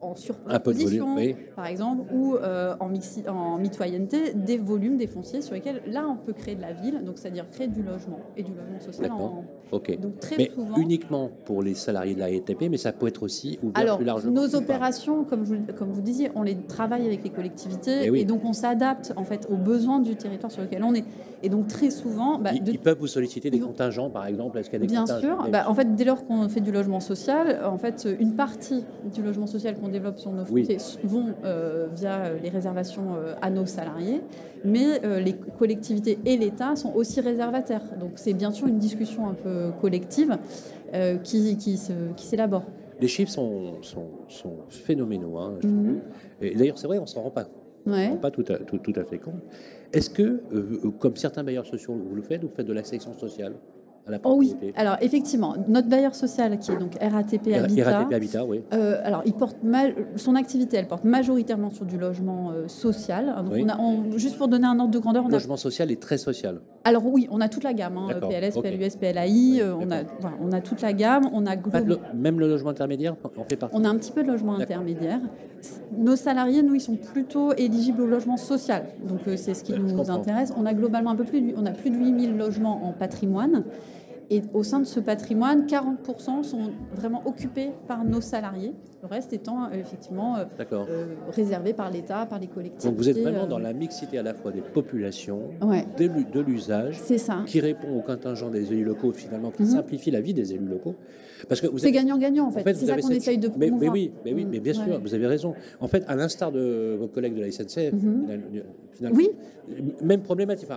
en 0.00 0.14
surposition, 0.14 1.16
par 1.54 1.66
exemple, 1.66 2.04
ou 2.12 2.34
euh, 2.36 2.74
en, 2.80 2.90
en 3.30 3.58
mitoyenneté, 3.58 4.32
des 4.34 4.56
volumes, 4.56 4.96
des 4.96 5.06
fonciers 5.06 5.42
sur 5.42 5.54
lesquels, 5.54 5.82
là, 5.86 6.06
on 6.08 6.16
peut 6.16 6.32
créer 6.32 6.54
de 6.54 6.62
la 6.62 6.72
ville, 6.72 7.04
donc 7.04 7.18
c'est-à-dire 7.18 7.48
créer 7.50 7.68
du 7.68 7.82
logement 7.82 8.20
et 8.36 8.42
du 8.42 8.52
logement 8.52 8.80
social. 8.80 9.12
En... 9.12 9.44
Ok. 9.72 9.98
Donc 10.00 10.18
très 10.18 10.36
mais 10.36 10.50
uniquement 10.78 11.30
pour 11.44 11.62
les 11.62 11.74
salariés 11.74 12.14
de 12.14 12.20
la 12.20 12.28
RTP, 12.28 12.70
mais 12.70 12.78
ça 12.78 12.92
peut 12.92 13.06
être 13.06 13.22
aussi 13.22 13.58
ouvert 13.62 13.82
Alors, 13.82 13.96
plus 13.98 14.06
largement. 14.06 14.32
Nos 14.32 14.54
opérations, 14.54 15.24
comme, 15.24 15.44
je, 15.44 15.54
comme 15.72 15.90
vous 15.90 16.00
disiez, 16.00 16.30
on 16.34 16.42
les 16.42 16.56
travaille 16.56 17.06
avec 17.06 17.22
les 17.22 17.30
collectivités 17.30 18.06
et, 18.06 18.24
donc 18.24 18.44
on 18.44 18.52
s'adapte 18.52 19.12
en 19.16 19.24
fait 19.24 19.46
aux 19.50 19.56
besoins 19.56 20.00
du 20.00 20.16
territoire 20.16 20.50
sur 20.50 20.62
lequel 20.62 20.82
on 20.82 20.94
est. 20.94 21.04
Et 21.42 21.48
donc 21.48 21.68
très 21.68 21.90
souvent, 21.90 22.38
bah, 22.38 22.50
ils, 22.52 22.78
peuvent 22.78 22.98
vous 22.98 23.06
solliciter 23.06 23.50
des 23.50 23.60
contingents, 23.60 24.10
par 24.10 24.26
exemple. 24.26 24.58
Est-ce 24.58 24.68
qu'il 24.70 24.80
y 24.80 24.82
a 24.82 24.86
des 24.86 24.92
Bien 24.92 25.06
sûr. 25.06 25.48
Bah, 25.50 25.64
en 25.68 25.74
fait, 25.74 25.94
dès 25.94 26.04
lors 26.04 26.24
qu'on 26.24 26.48
fait 26.48 26.60
du 26.60 26.72
logement 26.72 27.00
social, 27.00 27.60
en 27.64 27.78
fait, 27.78 28.08
une 28.18 28.34
partie 28.34 28.84
du 29.14 29.22
logement 29.22 29.46
social 29.46 29.76
qu'on 29.78 29.89
développe 29.90 30.18
sur 30.18 30.32
nos 30.32 30.44
fonciers 30.44 30.78
vont 31.04 31.34
euh, 31.44 31.88
via 31.94 32.24
euh, 32.24 32.38
les 32.42 32.48
réservations 32.48 33.14
euh, 33.14 33.34
à 33.42 33.50
nos 33.50 33.66
salariés, 33.66 34.20
mais 34.64 35.00
les 35.20 35.34
collectivités 35.58 36.18
et 36.24 36.36
l'État 36.36 36.76
sont 36.76 36.92
aussi 36.94 37.20
réservataires. 37.20 37.82
Donc 37.98 38.12
c'est 38.16 38.34
bien 38.34 38.50
sûr 38.50 38.66
une 38.66 38.78
discussion 38.78 39.28
un 39.28 39.34
peu 39.34 39.70
collective 39.80 40.36
qui, 41.24 41.56
qui, 41.56 41.78
s'élabore. 42.16 42.64
Les 43.00 43.08
chiffres 43.08 43.30
sont, 43.30 43.80
sont, 43.80 44.56
phénoménaux. 44.68 45.38
Hein, 45.38 45.54
mhm. 45.62 46.00
Et 46.42 46.54
d'ailleurs, 46.54 46.76
c'est 46.76 46.86
vrai, 46.86 46.98
on 46.98 47.06
s'en 47.06 47.22
rend 47.22 47.30
pas, 47.30 47.48
rend 47.86 48.16
pas 48.16 48.30
tout, 48.30 48.44
à, 48.50 48.58
tout, 48.58 48.76
tout 48.78 48.92
à 48.96 49.04
fait 49.04 49.18
compte. 49.18 49.40
Est-ce 49.94 50.10
que, 50.10 50.42
comme 50.98 51.16
certains 51.16 51.42
bailleurs 51.42 51.66
sociaux, 51.66 51.94
vous 51.94 52.14
le 52.14 52.22
faites, 52.22 52.42
vous 52.42 52.50
faites 52.54 52.66
de 52.66 52.74
la 52.74 52.84
sélection 52.84 53.14
sociale? 53.14 53.54
Oh 54.24 54.34
oui, 54.38 54.56
alors 54.76 54.96
effectivement, 55.00 55.54
notre 55.68 55.88
bailleur 55.88 56.14
social 56.14 56.58
qui 56.58 56.72
est 56.72 56.76
donc 56.76 56.96
RATP 57.00 57.52
Habitat, 57.54 57.98
RATP 57.98 58.12
Habitat 58.12 58.44
oui. 58.44 58.62
Euh, 58.72 59.00
alors 59.04 59.22
il 59.24 59.32
porte 59.32 59.56
son 60.16 60.34
activité, 60.34 60.76
elle 60.76 60.88
porte 60.88 61.04
majoritairement 61.04 61.70
sur 61.70 61.84
du 61.84 61.98
logement 61.98 62.50
euh, 62.50 62.68
social. 62.68 63.34
Donc 63.44 63.54
on 63.58 63.68
a, 63.68 64.18
juste 64.18 64.36
pour 64.38 64.48
donner 64.48 64.66
un 64.66 64.78
ordre 64.78 64.92
de 64.92 64.98
grandeur, 64.98 65.24
on 65.24 65.28
le 65.28 65.34
logement 65.34 65.56
social 65.56 65.90
est 65.90 66.00
très 66.00 66.18
social. 66.18 66.60
Alors 66.84 67.04
oui, 67.06 67.28
on 67.30 67.40
a 67.40 67.48
toute 67.48 67.64
la 67.64 67.74
gamme, 67.74 67.98
hein, 67.98 68.08
PLS, 68.20 68.58
PLUS, 68.58 68.96
PLAI, 68.98 69.60
euh, 69.60 69.74
on 69.74 69.90
a, 69.90 70.02
on 70.40 70.52
a 70.52 70.60
toute 70.60 70.80
la 70.80 70.92
gamme, 70.92 71.28
on 71.32 71.46
a 71.46 71.56
même 72.14 72.40
le 72.40 72.48
logement 72.48 72.70
intermédiaire, 72.70 73.16
on 73.36 73.44
fait 73.44 73.56
partie. 73.56 73.76
On 73.76 73.84
a 73.84 73.88
un 73.88 73.96
petit 73.96 74.12
peu 74.12 74.22
de 74.22 74.28
logement 74.28 74.54
intermédiaire. 74.54 75.20
Nos 75.96 76.16
salariés, 76.16 76.62
nous, 76.62 76.74
ils 76.74 76.80
sont 76.80 76.96
plutôt 76.96 77.52
éligibles 77.52 78.00
au 78.00 78.06
logement 78.06 78.38
social, 78.38 78.86
donc 79.06 79.20
c'est 79.36 79.54
ce 79.54 79.62
qui 79.62 79.74
nous 79.74 80.10
intéresse. 80.10 80.52
On 80.56 80.64
a 80.64 80.72
globalement 80.72 81.10
un 81.10 81.16
peu 81.16 81.24
plus, 81.24 81.54
on 81.56 81.66
a 81.66 81.72
plus 81.72 81.90
de 81.90 81.96
8000 81.96 82.36
logements 82.36 82.82
en 82.86 82.92
patrimoine. 82.92 83.64
Et 84.32 84.42
au 84.54 84.62
sein 84.62 84.78
de 84.78 84.84
ce 84.84 85.00
patrimoine, 85.00 85.66
40% 85.66 86.44
sont 86.44 86.70
vraiment 86.94 87.22
occupés 87.26 87.70
par 87.88 88.04
nos 88.04 88.20
salariés, 88.20 88.72
le 89.02 89.08
reste 89.08 89.32
étant 89.32 89.64
euh, 89.64 89.68
effectivement 89.72 90.36
euh, 90.36 90.44
euh, 90.72 91.06
réservé 91.32 91.72
par 91.72 91.90
l'État, 91.90 92.26
par 92.26 92.38
les 92.38 92.46
collectivités. 92.46 92.88
Donc 92.88 92.96
vous 92.96 93.08
êtes 93.08 93.18
vraiment 93.18 93.46
dans 93.46 93.58
la 93.58 93.72
mixité 93.72 94.18
à 94.18 94.22
la 94.22 94.34
fois 94.34 94.52
des 94.52 94.60
populations, 94.60 95.50
de 95.98 96.40
l'usage, 96.40 97.00
qui 97.46 97.60
répond 97.60 97.98
au 97.98 98.02
contingent 98.02 98.50
des 98.50 98.72
élus 98.72 98.84
locaux 98.84 99.12
finalement, 99.12 99.50
qui 99.50 99.62
mhm. 99.62 99.70
simplifie 99.70 100.10
la 100.10 100.20
vie 100.20 100.34
des 100.34 100.52
élus 100.52 100.68
locaux. 100.68 100.94
Parce 101.48 101.60
que 101.60 101.66
c'est 101.78 101.92
gagnant-gagnant 101.92 102.46
en 102.46 102.50
fait. 102.50 102.62
c'est 102.74 102.86
ça 102.86 102.96
qu'on 102.96 103.10
essaye 103.10 103.38
de 103.38 103.48
promouvoir. 103.48 103.80
Mais, 103.80 103.88
oui, 103.88 104.12
mais 104.24 104.32
oui, 104.34 104.46
mais 104.50 104.60
bien 104.60 104.72
sûr, 104.72 105.00
vous 105.00 105.14
avez 105.14 105.26
raison. 105.26 105.54
En 105.80 105.88
fait, 105.88 106.04
à 106.08 106.16
l'instar 106.16 106.52
de 106.52 106.96
vos 106.98 107.08
collègues 107.08 107.34
de 107.34 107.40
la 107.40 107.50
SNCF, 107.50 107.92
mhm. 107.92 108.26
finalement, 108.92 109.18
oui. 109.18 109.30
même 110.02 110.22
problématique, 110.22 110.68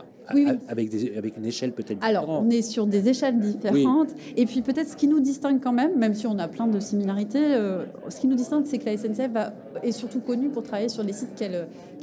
avec, 0.67 0.89
des, 0.89 1.17
avec 1.17 1.37
une 1.37 1.45
échelle 1.45 1.71
peut-être 1.71 1.99
Alors, 2.01 2.29
on 2.29 2.49
est 2.49 2.61
sur 2.61 2.85
des 2.85 3.09
échelles 3.09 3.39
différentes. 3.39 4.09
Et 4.37 4.45
puis 4.45 4.61
peut-être 4.61 4.89
ce 4.89 4.95
qui 4.95 5.07
nous 5.07 5.19
distingue 5.19 5.59
quand 5.61 5.73
même, 5.73 5.97
même 5.97 6.13
si 6.13 6.27
on 6.27 6.37
a 6.39 6.47
plein 6.47 6.67
de 6.67 6.79
similarités, 6.79 7.55
euh, 7.55 7.85
ce 8.09 8.19
qui 8.19 8.27
nous 8.27 8.35
distingue, 8.35 8.65
c'est 8.65 8.77
que 8.77 8.85
la 8.85 8.97
SNCF 8.97 9.31
est 9.83 9.91
surtout 9.91 10.19
connue 10.19 10.49
pour 10.49 10.63
travailler 10.63 10.89
sur 10.89 11.03
les 11.03 11.13
sites 11.13 11.43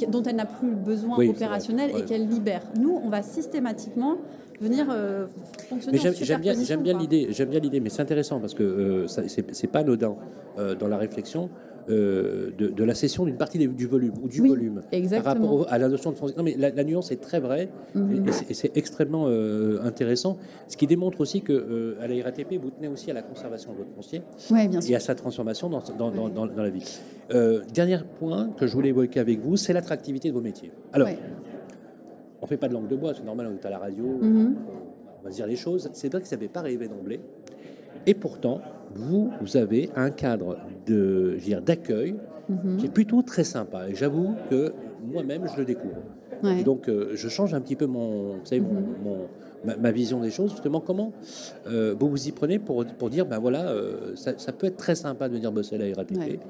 dont 0.09 0.23
elle 0.23 0.37
n'a 0.37 0.47
plus 0.47 0.71
besoin 0.71 1.19
opérationnel 1.19 1.91
et 1.97 2.05
qu'elle 2.05 2.29
libère. 2.29 2.63
Nous, 2.79 3.01
on 3.03 3.09
va 3.09 3.23
systématiquement 3.23 4.17
venir 4.61 4.87
euh, 4.91 5.27
fonctionner 5.69 5.99
J'aime 5.99 6.41
bien, 6.41 6.55
j'aime 6.55 6.83
bien 6.83 6.99
l'idée, 6.99 7.29
j'aime 7.31 7.49
bien 7.49 7.61
l'idée, 7.61 7.81
mais 7.81 7.89
c'est 7.89 8.03
intéressant 8.03 8.41
parce 8.41 8.55
que 8.55 8.63
euh, 8.63 9.07
c'est 9.07 9.67
pas 9.67 9.81
anodin 9.81 10.17
dans 10.79 10.89
la 10.89 10.99
réflexion. 10.99 11.51
Euh, 11.91 12.51
de, 12.57 12.85
la 12.85 12.95
cession 12.95 13.25
d'une 13.25 13.37
partie 13.37 13.59
du 13.59 13.87
volume 13.87 14.13
ou 14.23 14.29
du 14.29 14.47
volume 14.47 14.83
par 15.11 15.25
rapport 15.25 15.67
à 15.71 15.79
la 15.79 15.89
notion 15.89 16.11
de 16.11 16.17
transition. 16.17 16.43
Non, 16.43 16.45
mais 16.45 16.57
la, 16.57 16.85
nuance 16.85 17.11
est 17.11 17.21
très 17.21 17.41
vraie 17.41 17.69
mhm. 17.95 18.27
et, 18.49 18.55
c'est 18.55 18.77
extrêmement 18.77 19.27
euh, 19.27 19.81
intéressant. 19.83 20.37
Ce 20.69 20.77
qui 20.77 20.87
démontre 20.87 21.21
aussi 21.21 21.43
que 21.43 21.53
euh, 21.53 22.03
à 22.03 22.07
la 22.07 22.23
RATP, 22.23 22.55
vous 22.61 22.71
tenez 22.71 22.89
aussi 22.89 23.11
à 23.11 23.15
la 23.15 23.23
conservation 23.23 23.73
de 23.73 23.79
votre 23.79 23.91
foncier 23.95 24.23
et 24.89 24.95
à 24.95 25.01
sa 25.01 25.15
transformation 25.15 25.69
dans, 25.69 26.11
dans, 26.11 26.47
la 26.47 26.71
vie. 26.71 27.01
dernier 27.73 27.99
point 28.19 28.51
que 28.57 28.67
je 28.67 28.73
voulais 28.73 28.91
évoquer 28.91 29.21
avec 29.21 29.41
vous, 29.41 29.57
c'est 29.57 29.73
l'attractivité 29.73 30.29
de 30.29 30.35
vos 30.35 30.41
métiers. 30.41 30.73
Alors, 30.93 31.09
on 32.41 32.47
ne 32.47 32.49
fait 32.49 32.57
pas 32.57 32.69
de 32.69 32.75
langue 32.75 32.89
de 32.89 32.97
bois, 32.97 33.13
c'est 33.15 33.25
normal, 33.25 33.49
on 33.51 33.55
est 33.55 33.67
à 33.67 33.71
la 33.71 33.79
radio, 33.79 34.05
mhm. 34.05 34.57
on 35.21 35.25
va 35.25 35.31
dire 35.31 35.47
les 35.47 35.57
choses. 35.57 35.91
C'est 35.93 36.11
vrai 36.11 36.23
que 36.23 36.29
ça 36.29 36.37
n'avait 36.37 36.49
pas 36.49 36.63
rêvé 36.63 36.89
d'emblée. 36.89 37.21
Et 38.07 38.15
pourtant, 38.15 38.61
vous, 38.95 39.31
vous 39.41 39.57
avez 39.57 39.91
un 39.95 40.11
cadre 40.11 40.57
de, 40.87 41.37
d'accueil 41.65 42.17
mhm. 42.49 42.79
qui 42.79 42.87
est 42.87 42.93
plutôt 42.93 43.23
très 43.23 43.45
sympa. 43.45 43.89
Et 43.89 43.95
j'avoue 43.95 44.35
que 44.49 44.73
moi-même, 45.05 45.47
je 45.53 45.59
le 45.59 45.65
découvre. 45.65 46.01
donc, 46.65 46.89
euh, 46.89 47.11
je 47.15 47.29
change 47.29 47.53
un 47.53 47.61
petit 47.61 47.77
peu 47.77 47.87
mon, 47.87 48.37
mhm. 48.37 48.63
mon, 49.05 49.29
ma, 49.65 49.91
vision 49.91 50.21
des 50.21 50.31
choses. 50.31 50.51
Justement, 50.51 50.81
comment 50.81 51.13
euh, 51.67 51.95
vous 51.99 52.09
vous 52.09 52.29
y 52.29 52.33
prenez 52.33 52.59
pour, 52.59 52.85
pour 52.85 53.11
dire, 53.11 53.27
ben 53.27 53.39
voilà, 53.39 53.69
euh, 53.69 54.15
ça, 54.15 54.53
peut 54.53 54.67
être 54.67 54.77
très 54.77 54.95
sympa 54.95 55.29
de 55.29 55.35
venir 55.35 55.53
bosser 55.53 55.77
à 55.77 55.79
la 55.79 55.95
RATP. 55.95 56.41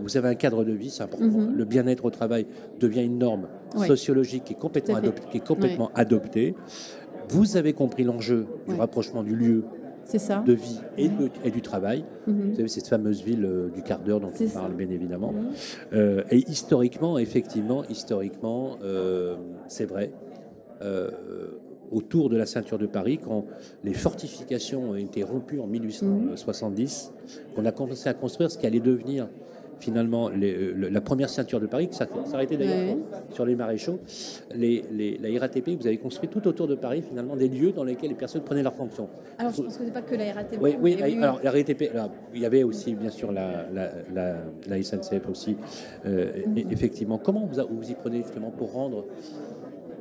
vous 0.00 0.16
avez 0.16 0.28
un 0.28 0.34
cadre 0.34 0.64
de 0.64 0.72
vie, 0.72 0.90
c'est 0.90 1.02
important. 1.02 1.26
Mhm. 1.26 1.54
Le 1.56 1.64
bien-être 1.64 2.04
au 2.04 2.10
travail 2.10 2.46
devient 2.80 3.04
une 3.04 3.18
norme 3.18 3.48
sociologique 3.86 4.44
qui 4.44 4.52
est 4.54 4.58
complètement, 4.58 4.96
adoptée, 4.96 5.28
qui 5.30 5.36
est 5.38 5.46
complètement 5.46 5.90
adoptée. 5.94 6.54
Vous 7.28 7.56
avez 7.56 7.72
compris 7.72 8.04
l'enjeu 8.04 8.46
du 8.68 8.74
rapprochement 8.74 9.24
du 9.24 9.34
lieu 9.34 9.64
ça. 10.06 10.42
de 10.46 10.52
vie 10.52 10.80
et, 10.98 11.10
et 11.44 11.50
du 11.50 11.62
travail. 11.62 12.04
Mhm. 12.26 12.50
Vous 12.50 12.56
savez, 12.56 12.68
cette 12.68 12.88
fameuse 12.88 13.22
ville 13.22 13.44
euh, 13.44 13.68
du 13.68 13.82
quart 13.82 14.00
d'heure 14.00 14.20
dont 14.20 14.32
on 14.40 14.48
parle 14.48 14.74
bien 14.74 14.90
évidemment. 14.90 15.32
Mhm. 15.32 15.46
Euh, 15.92 16.22
et 16.30 16.38
historiquement, 16.48 17.18
effectivement, 17.18 17.84
historiquement, 17.88 18.76
euh, 18.82 19.36
c'est 19.68 19.86
vrai. 19.86 20.12
Autour 21.92 22.28
de 22.28 22.36
la 22.36 22.46
ceinture 22.46 22.78
de 22.78 22.86
Paris, 22.86 23.18
quand 23.18 23.44
les 23.84 23.94
fortifications 23.94 24.90
ont 24.90 24.96
été 24.96 25.22
rompues 25.22 25.60
en 25.60 25.66
1870, 25.66 27.12
mhm. 27.12 27.54
qu'on 27.54 27.64
a 27.64 27.72
commencé 27.72 28.08
à 28.08 28.14
construire 28.14 28.50
ce 28.50 28.58
qui 28.58 28.66
allait 28.66 28.80
devenir 28.80 29.28
finalement 29.78 30.28
les, 30.28 30.72
la 30.74 31.00
première 31.00 31.28
ceinture 31.28 31.60
de 31.60 31.66
Paris, 31.66 31.88
qui 31.88 31.96
s'arrêtait 31.96 32.56
d'ailleurs 32.56 32.96
sur 33.30 33.44
les 33.44 33.54
maréchaux. 33.54 34.00
Les, 34.54 34.84
les, 34.90 35.18
la 35.18 35.38
RATP, 35.40 35.70
vous 35.80 35.86
avez 35.86 35.98
construit 35.98 36.28
tout 36.28 36.46
autour 36.48 36.66
de 36.66 36.74
Paris 36.74 37.02
finalement 37.06 37.36
des 37.36 37.48
lieux 37.48 37.72
dans 37.72 37.84
lesquels 37.84 38.10
les 38.10 38.16
personnes 38.16 38.42
prenaient 38.42 38.62
leur 38.62 38.74
fonction. 38.74 39.08
Alors 39.38 39.52
je 39.52 39.62
pense 39.62 39.76
que 39.76 39.84
c'est 39.84 39.92
pas 39.92 40.02
que 40.02 40.14
la 40.14 40.32
RATP. 40.32 40.58
Oui, 40.60 40.76
oui 40.80 41.02
alors 41.02 41.40
la 41.42 41.50
RATP, 41.50 41.90
il 42.34 42.40
y 42.40 42.46
avait 42.46 42.62
aussi 42.62 42.94
bien 42.94 43.10
sûr 43.10 43.32
la, 43.32 43.66
la, 43.72 43.90
la, 44.66 44.82
SNCF 44.82 45.28
aussi. 45.28 45.56
Euh. 46.06 46.32
Effectivement, 46.70 47.18
comment 47.18 47.46
vous, 47.46 47.60
vous 47.70 47.90
y 47.90 47.94
prenez 47.94 48.22
justement 48.22 48.50
pour 48.50 48.72
rendre 48.72 49.06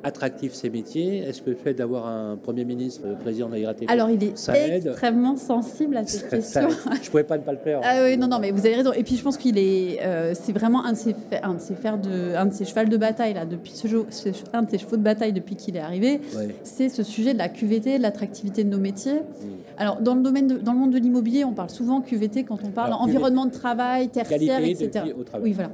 attractif 0.06 0.54
ces 0.54 0.70
métiers 0.70 1.18
Est-ce 1.18 1.42
que 1.42 1.50
le 1.50 1.56
fait 1.56 1.74
d'avoir 1.74 2.08
un 2.08 2.38
Premier 2.38 2.64
ministre, 2.64 3.02
le 3.08 3.16
président 3.16 3.50
de 3.50 3.56
la 3.56 3.68
RATP, 3.68 3.90
Alors, 3.90 4.10
il 4.10 4.24
est 4.24 4.50
extrêmement 4.86 5.36
sensible 5.36 5.98
à 5.98 6.06
cette 6.06 6.30
question. 6.30 6.70
je 6.70 7.00
ne 7.00 7.10
pouvais 7.10 7.24
pas 7.24 7.38
ne 7.38 7.44
pas 7.44 7.52
le 7.52 7.58
faire. 7.58 7.82
Ah 7.84 8.04
oui, 8.04 8.16
non, 8.18 8.28
non, 8.28 8.40
mais 8.40 8.52
vous 8.52 8.66
avez 8.66 8.76
raison. 8.76 8.94
Et 8.94 9.04
puis, 9.04 9.18
je 9.18 9.24
pense 9.24 9.38
qu'il 9.38 9.58
est, 9.58 10.00
euh, 10.04 10.34
c'est 10.36 10.54
vraiment 10.54 10.86
un 10.86 10.94
de 10.94 10.98
ses, 10.98 11.16
un 11.42 11.56
de 11.56 11.60
ses 11.60 11.74
de, 11.74 12.36
un 12.36 12.46
de 12.46 12.54
ses 12.54 12.66
chevals 12.66 12.90
de 12.90 12.98
bataille 12.98 13.34
là 13.34 13.46
depuis 13.46 13.72
ce 13.72 13.88
jour, 13.88 14.06
un 14.54 14.62
de 14.62 14.70
ses 14.70 14.78
chevaux 14.78 14.98
de 14.98 15.02
bataille 15.02 15.34
depuis 15.34 15.56
qu'il 15.56 15.76
est 15.76 15.80
arrivé. 15.82 16.22
C'est 16.64 16.90
ce 16.90 17.04
sujet 17.04 17.34
de 17.34 17.40
la 17.40 17.50
QVT, 17.50 17.98
de 17.98 18.04
l'attractivité 18.04 18.64
de 18.64 18.70
nos 18.70 18.78
métiers. 18.80 19.16
Mm. 19.16 19.46
Alors, 19.78 20.02
dans 20.02 20.14
le 20.14 20.22
domaine, 20.22 20.60
dans 20.60 20.74
le 20.74 20.80
monde 20.80 20.92
de 20.92 21.00
l'immobilier, 21.00 21.44
on 21.44 21.54
parle 21.54 21.72
souvent 21.72 22.02
QVT 22.02 22.44
quand 22.44 22.60
on 22.64 22.70
parle 22.70 22.94
environnement 22.94 23.46
de 23.46 23.52
travail, 23.52 24.10
tertiaire, 24.10 24.64
etc. 24.64 25.14
Au 25.18 25.24
travail. 25.24 25.50
Oui, 25.50 25.54
voilà 25.54 25.72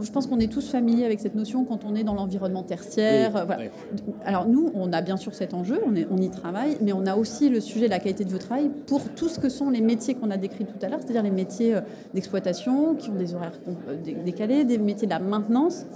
je 0.00 0.10
pense 0.10 0.26
qu'on 0.26 0.38
est 0.40 0.52
tous 0.52 0.68
familiers 0.68 1.04
avec 1.04 1.20
cette 1.20 1.34
notion 1.34 1.64
quand 1.64 1.84
on 1.84 1.94
est 1.94 2.04
dans 2.04 2.14
l'environnement 2.14 2.62
tertiaire. 2.62 3.46
Alors 4.24 4.46
nous, 4.46 4.70
on 4.74 4.92
a 4.92 5.00
bien 5.00 5.16
sûr 5.16 5.34
cet 5.34 5.54
enjeu, 5.54 5.80
on, 5.86 5.94
on, 6.10 6.18
y 6.18 6.30
travaille, 6.30 6.76
mais 6.80 6.92
on 6.92 7.06
a 7.06 7.16
aussi 7.16 7.48
le 7.48 7.60
sujet 7.60 7.86
de 7.86 7.90
la 7.90 7.98
qualité 7.98 8.24
de 8.24 8.30
votre 8.30 8.46
travail 8.46 8.70
pour 8.86 9.08
tout 9.10 9.28
ce 9.28 9.38
que 9.38 9.48
sont 9.48 9.70
les 9.70 9.80
métiers 9.80 10.14
qu'on 10.14 10.30
a 10.30 10.36
décrits 10.36 10.66
tout 10.66 10.78
à 10.82 10.88
l'heure, 10.88 11.00
c'est-à-dire 11.00 11.22
les 11.22 11.30
métiers 11.30 11.76
euh, 11.76 11.80
d'exploitation 12.12 12.94
qui 12.94 13.10
ont 13.10 13.14
des 13.14 13.34
horaires 13.34 13.58
euh, 13.88 13.96
décalés, 14.24 14.64
des 14.64 14.78
métiers 14.78 15.06
de 15.06 15.12
la 15.12 15.18
maintenance. 15.18 15.86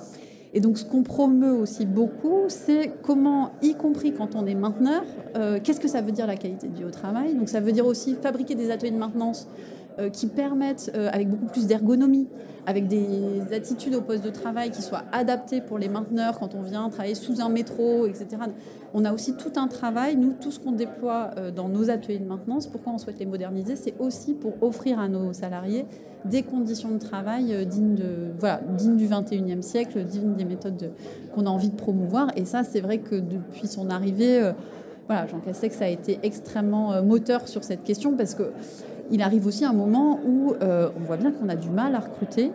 Et 0.54 0.60
donc, 0.60 0.78
ce 0.78 0.84
qu'on 0.84 1.02
promeut 1.02 1.52
aussi 1.52 1.84
beaucoup, 1.84 2.44
c'est 2.48 2.92
comment, 3.02 3.52
y 3.62 3.74
compris 3.74 4.12
quand 4.12 4.34
on 4.34 4.46
est 4.46 4.54
mainteneur, 4.54 5.02
euh, 5.36 5.58
qu'est-ce 5.62 5.80
que 5.80 5.88
ça 5.88 6.00
veut 6.00 6.12
dire 6.12 6.26
la 6.26 6.36
qualité 6.36 6.68
de 6.68 6.74
vie 6.74 6.84
au 6.84 6.90
travail? 6.90 7.34
Donc, 7.34 7.48
ça 7.48 7.60
veut 7.60 7.72
dire 7.72 7.86
aussi 7.86 8.14
fabriquer 8.14 8.54
des 8.54 8.70
ateliers 8.70 8.92
de 8.92 8.96
maintenance 8.96 9.46
euh, 9.46 9.77
qui 10.10 10.28
permettent, 10.28 10.92
euh, 10.94 11.08
avec 11.12 11.28
beaucoup 11.28 11.46
plus 11.46 11.66
d'ergonomie, 11.66 12.28
avec 12.66 12.86
des 12.86 13.52
attitudes 13.52 13.94
au 13.94 14.00
poste 14.00 14.24
de 14.24 14.30
travail 14.30 14.70
qui 14.70 14.82
soient 14.82 15.04
adaptées 15.10 15.60
pour 15.60 15.78
les 15.78 15.88
mainteneurs 15.88 16.38
quand 16.38 16.54
on 16.54 16.62
vient 16.62 16.88
travailler 16.90 17.14
sous 17.14 17.40
un 17.40 17.48
métro, 17.48 18.06
etc. 18.06 18.26
On 18.94 19.04
a 19.04 19.12
aussi 19.12 19.34
tout 19.34 19.52
un 19.56 19.66
travail, 19.66 20.16
nous, 20.16 20.34
tout 20.34 20.50
ce 20.50 20.60
qu'on 20.60 20.72
déploie 20.72 21.30
euh, 21.36 21.50
dans 21.50 21.68
nos 21.68 21.90
ateliers 21.90 22.18
de 22.18 22.26
maintenance, 22.26 22.66
pourquoi 22.66 22.92
on 22.92 22.98
souhaite 22.98 23.18
les 23.18 23.26
moderniser, 23.26 23.74
c'est 23.74 23.94
aussi 23.98 24.34
pour 24.34 24.62
offrir 24.62 25.00
à 25.00 25.08
nos 25.08 25.32
salariés 25.32 25.86
des 26.24 26.42
conditions 26.42 26.90
de 26.90 26.98
travail 26.98 27.66
dignes, 27.66 27.94
de, 27.94 28.32
voilà, 28.38 28.60
dignes 28.76 28.96
du 28.96 29.06
21e 29.06 29.62
siècle, 29.62 30.04
dignes 30.04 30.34
des 30.34 30.44
méthodes 30.44 30.92
qu'on 31.34 31.46
a 31.46 31.48
envie 31.48 31.70
de 31.70 31.76
promouvoir. 31.76 32.30
Et 32.36 32.44
ça, 32.44 32.64
c'est 32.64 32.80
vrai 32.80 32.98
que 32.98 33.14
depuis 33.14 33.68
son 33.68 33.88
arrivée, 33.88 34.52
voilà, 35.06 35.28
Jean 35.28 35.38
Castex 35.38 35.80
a 35.80 35.88
été 35.88 36.18
extrêmement 36.24 37.00
moteur 37.04 37.46
sur 37.46 37.62
cette 37.62 37.84
question 37.84 38.16
parce 38.16 38.34
que 38.34 38.50
il 39.10 39.22
arrive 39.22 39.46
aussi 39.46 39.64
un 39.64 39.72
moment 39.72 40.20
où 40.24 40.54
euh, 40.62 40.90
on 40.96 41.04
voit 41.04 41.16
bien 41.16 41.32
qu'on 41.32 41.48
a 41.48 41.56
du 41.56 41.70
mal 41.70 41.94
à 41.94 42.00
recruter. 42.00 42.52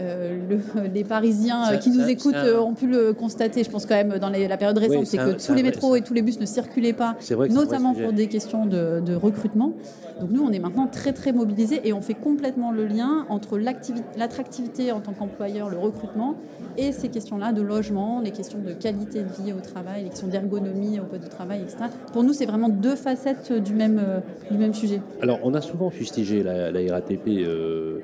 Euh, 0.00 0.38
les 0.94 1.04
Parisiens 1.04 1.76
qui 1.78 1.90
nous 1.90 2.08
écoutent 2.08 2.34
ont 2.34 2.74
pu 2.74 2.86
le 2.86 3.12
constater, 3.12 3.64
je 3.64 3.70
pense 3.70 3.86
quand 3.86 3.94
même 3.94 4.18
dans 4.18 4.28
la 4.30 4.56
période 4.56 4.78
récente, 4.78 5.06
c'est 5.06 5.18
que 5.18 5.44
tous 5.44 5.54
les 5.54 5.62
métros 5.62 5.96
et 5.96 6.02
tous 6.02 6.14
les 6.14 6.22
bus 6.22 6.38
ne 6.40 6.46
circulaient 6.46 6.92
pas, 6.92 7.16
notamment 7.50 7.94
pour 7.94 8.12
des 8.12 8.28
questions 8.28 8.66
de, 8.66 9.00
de, 9.00 9.14
recrutement. 9.14 9.74
Donc 10.20 10.30
nous, 10.30 10.42
on 10.42 10.52
est 10.52 10.58
maintenant 10.58 10.86
très 10.86 11.12
très 11.12 11.32
mobilisés 11.32 11.80
et 11.84 11.92
on 11.92 12.00
fait 12.00 12.14
complètement 12.14 12.72
le 12.72 12.86
lien 12.86 13.26
entre 13.28 13.58
l'attractivité 13.58 14.92
en 14.92 15.00
tant 15.00 15.12
qu'employeur, 15.12 15.70
le 15.70 15.78
recrutement, 15.78 16.36
et 16.76 16.92
ces 16.92 17.08
questions-là 17.08 17.52
de 17.52 17.62
logement, 17.62 18.20
les 18.20 18.30
questions 18.30 18.58
de 18.58 18.72
qualité 18.72 19.22
de 19.22 19.42
vie 19.42 19.52
au 19.52 19.60
travail, 19.60 20.04
les 20.04 20.10
questions 20.10 20.28
d'ergonomie 20.28 21.00
au 21.00 21.04
poste 21.04 21.24
de 21.24 21.28
travail, 21.28 21.62
etc. 21.62 21.84
Pour 22.12 22.22
nous, 22.22 22.32
c'est 22.32 22.46
vraiment 22.46 22.68
deux 22.68 22.96
facettes 22.96 23.52
du 23.52 23.74
même, 23.74 24.00
euh, 24.02 24.20
du 24.50 24.58
même 24.58 24.74
sujet. 24.74 25.00
Alors, 25.22 25.38
on 25.42 25.54
a 25.54 25.60
souvent 25.60 25.90
fustigé 25.90 26.42
la, 26.42 26.70
RATP 26.92 27.28
euh, 27.28 28.00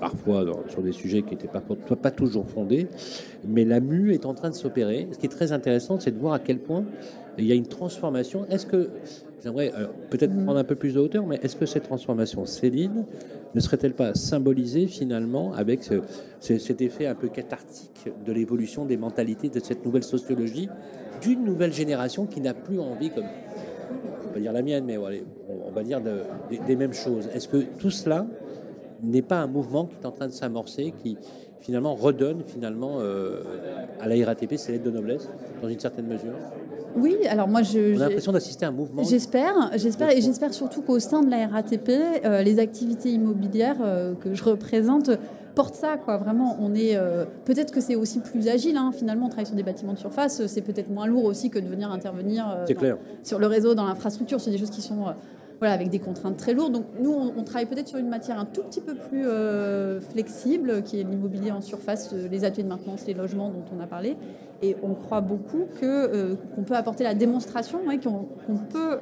parfois 0.00 0.44
sur 0.68 0.82
des 0.82 0.92
sujets 0.92 1.22
qui 1.22 1.30
n'étaient 1.30 1.48
pas, 1.48 1.60
pas 1.60 2.10
toujours 2.10 2.48
fondés, 2.48 2.88
mais 3.46 3.64
la 3.64 3.80
mue 3.80 4.12
est 4.12 4.26
en 4.26 4.34
train 4.34 4.50
de 4.50 4.54
s'opérer. 4.54 5.08
Ce 5.12 5.18
qui 5.18 5.26
est 5.26 5.30
très 5.30 5.52
intéressant, 5.52 5.98
c'est 6.00 6.12
de 6.12 6.18
voir 6.18 6.34
à 6.34 6.38
quel 6.38 6.58
point 6.58 6.84
il 7.38 7.44
y 7.44 7.52
a 7.52 7.54
une 7.54 7.66
transformation. 7.66 8.46
Est-ce 8.50 8.66
que 8.66 8.90
J'aimerais 9.46 9.72
peut-être 10.10 10.32
mhm. 10.32 10.44
prendre 10.44 10.58
un 10.58 10.64
peu 10.64 10.74
plus 10.74 10.94
de 10.94 10.98
hauteur, 10.98 11.24
mais 11.24 11.38
est-ce 11.40 11.54
que 11.54 11.66
cette 11.66 11.84
transformation 11.84 12.46
Céline 12.46 13.04
ne 13.54 13.60
serait-elle 13.60 13.92
pas 13.94 14.12
symbolisée 14.14 14.88
finalement 14.88 15.52
avec 15.52 15.88
cet 16.40 16.80
effet 16.80 17.06
un 17.06 17.14
peu 17.14 17.28
cathartique 17.28 18.08
de 18.24 18.32
l'évolution 18.32 18.86
des 18.86 18.96
mentalités 18.96 19.48
de 19.48 19.60
cette 19.60 19.84
nouvelle 19.84 20.02
sociologie 20.02 20.68
d'une 21.22 21.44
nouvelle 21.44 21.72
génération 21.72 22.26
qui 22.26 22.40
n'a 22.40 22.54
plus 22.54 22.80
envie, 22.80 23.10
comme 23.10 23.26
on 24.28 24.34
va 24.34 24.40
dire 24.40 24.52
la 24.52 24.62
mienne, 24.62 24.84
mais 24.84 24.98
on 24.98 25.70
va 25.70 25.82
dire 25.84 26.00
des 26.66 26.74
mêmes 26.76 26.92
choses. 26.92 27.28
Est-ce 27.32 27.46
que 27.46 27.58
tout 27.78 27.90
cela 27.90 28.26
n'est 29.10 29.22
pas 29.22 29.38
un 29.38 29.46
mouvement 29.46 29.86
qui 29.86 29.96
est 30.02 30.06
en 30.06 30.12
train 30.12 30.26
de 30.26 30.32
s'amorcer, 30.32 30.92
qui 31.02 31.16
finalement 31.60 31.94
redonne 31.94 32.42
finalement 32.46 32.98
euh, 33.00 33.42
à 34.00 34.08
la 34.08 34.26
RATP 34.26 34.56
ses 34.56 34.72
lettres 34.72 34.84
de 34.84 34.90
noblesse 34.90 35.28
dans 35.62 35.68
une 35.68 35.80
certaine 35.80 36.06
mesure 36.06 36.34
oui, 36.96 37.14
alors 37.28 37.46
moi 37.46 37.62
je. 37.62 37.94
On 37.94 38.00
a 38.00 38.08
l'impression 38.08 38.32
d'assister 38.32 38.64
à 38.64 38.68
un 38.68 38.72
mouvement. 38.72 39.02
J'espère, 39.04 39.70
j'espère, 39.74 40.10
et 40.10 40.20
j'espère 40.20 40.54
surtout 40.54 40.80
qu'au 40.80 40.98
sein 40.98 41.22
de 41.22 41.30
la 41.30 41.46
RATP, 41.46 41.90
euh, 42.24 42.42
les 42.42 42.58
activités 42.58 43.10
immobilières 43.10 43.76
euh, 43.82 44.14
que 44.14 44.34
je 44.34 44.42
représente 44.42 45.10
portent 45.54 45.74
ça, 45.74 45.98
quoi. 45.98 46.16
Vraiment, 46.16 46.56
on 46.60 46.74
est. 46.74 46.96
Euh, 46.96 47.26
peut-être 47.44 47.72
que 47.72 47.80
c'est 47.80 47.96
aussi 47.96 48.20
plus 48.20 48.48
agile. 48.48 48.78
Hein. 48.78 48.92
Finalement, 48.94 49.26
on 49.26 49.28
travaille 49.28 49.46
sur 49.46 49.56
des 49.56 49.62
bâtiments 49.62 49.92
de 49.92 49.98
surface, 49.98 50.46
c'est 50.46 50.62
peut-être 50.62 50.90
moins 50.90 51.06
lourd 51.06 51.24
aussi 51.24 51.50
que 51.50 51.58
de 51.58 51.68
venir 51.68 51.90
intervenir 51.92 52.64
sur 53.22 53.38
le 53.38 53.46
réseau, 53.46 53.74
dans 53.74 53.86
l'infrastructure. 53.86 54.40
C'est 54.40 54.50
des 54.50 54.58
choses 54.58 54.70
qui 54.70 54.82
sont 54.82 55.04
voilà, 55.58 55.74
avec 55.74 55.88
des 55.88 55.98
contraintes 55.98 56.36
très 56.36 56.52
lourdes. 56.52 56.72
Donc 56.72 56.84
nous, 57.00 57.12
on, 57.12 57.42
travaille 57.42 57.66
peut-être 57.66 57.88
sur 57.88 57.98
une 57.98 58.08
matière 58.08 58.38
un 58.38 58.44
tout 58.44 58.62
petit 58.62 58.80
peu 58.80 58.94
plus 58.94 59.26
euh, 59.26 60.00
flexible, 60.00 60.82
qui 60.82 61.00
est 61.00 61.04
l'immobilier 61.04 61.50
en 61.50 61.60
surface, 61.60 62.10
euh, 62.12 62.28
les 62.28 62.44
ateliers 62.44 62.64
de 62.64 62.68
maintenance, 62.68 63.06
les 63.06 63.14
logements 63.14 63.50
dont 63.50 63.64
on 63.76 63.82
a 63.82 63.86
parlé. 63.86 64.16
Et 64.62 64.76
on 64.82 64.94
croit 64.94 65.20
beaucoup 65.20 65.66
que, 65.80 66.34
qu'on 66.54 66.62
peut 66.62 66.74
apporter 66.76 67.04
la 67.04 67.14
démonstration, 67.14 67.80
qu'on, 68.02 68.56
peut 68.56 68.98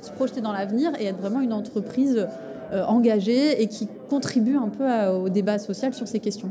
se 0.00 0.10
projeter 0.10 0.40
dans 0.40 0.52
l'avenir 0.52 0.90
et 0.98 1.04
être 1.04 1.18
vraiment 1.18 1.40
une 1.40 1.52
entreprise 1.52 2.26
engagée 2.72 3.62
et 3.62 3.68
qui 3.68 3.86
contribue 4.08 4.56
un 4.56 4.68
peu 4.68 4.84
au 5.12 5.28
débat 5.28 5.60
social 5.60 5.94
sur 5.94 6.08
ces 6.08 6.18
questions. 6.18 6.48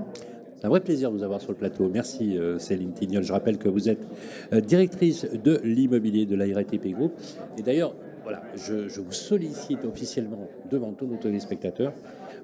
C'est 0.56 0.66
un 0.66 0.70
vrai 0.70 0.80
plaisir 0.80 1.12
de 1.12 1.18
vous 1.18 1.24
avoir 1.24 1.42
sur 1.42 1.52
le 1.52 1.58
plateau. 1.58 1.90
Merci 1.94 2.38
Céline 2.60 2.94
Tignol. 2.94 3.24
Je 3.24 3.34
rappelle 3.34 3.58
que 3.58 3.68
vous 3.68 3.90
êtes 3.90 4.08
directrice 4.54 5.28
de 5.44 5.60
l'immobilier 5.66 6.26
de 6.26 6.38
la 6.38 6.46
RATP 6.46 6.94
Group. 6.94 7.12
Et 7.58 7.62
d'ailleurs, 7.62 7.94
voilà, 8.30 8.44
je, 8.56 8.88
je, 8.88 9.02
vous 9.02 9.12
sollicite 9.12 9.86
officiellement 9.86 10.48
devant 10.70 10.92
tous 10.92 11.08
nos 11.08 11.16
téléspectateurs 11.16 11.94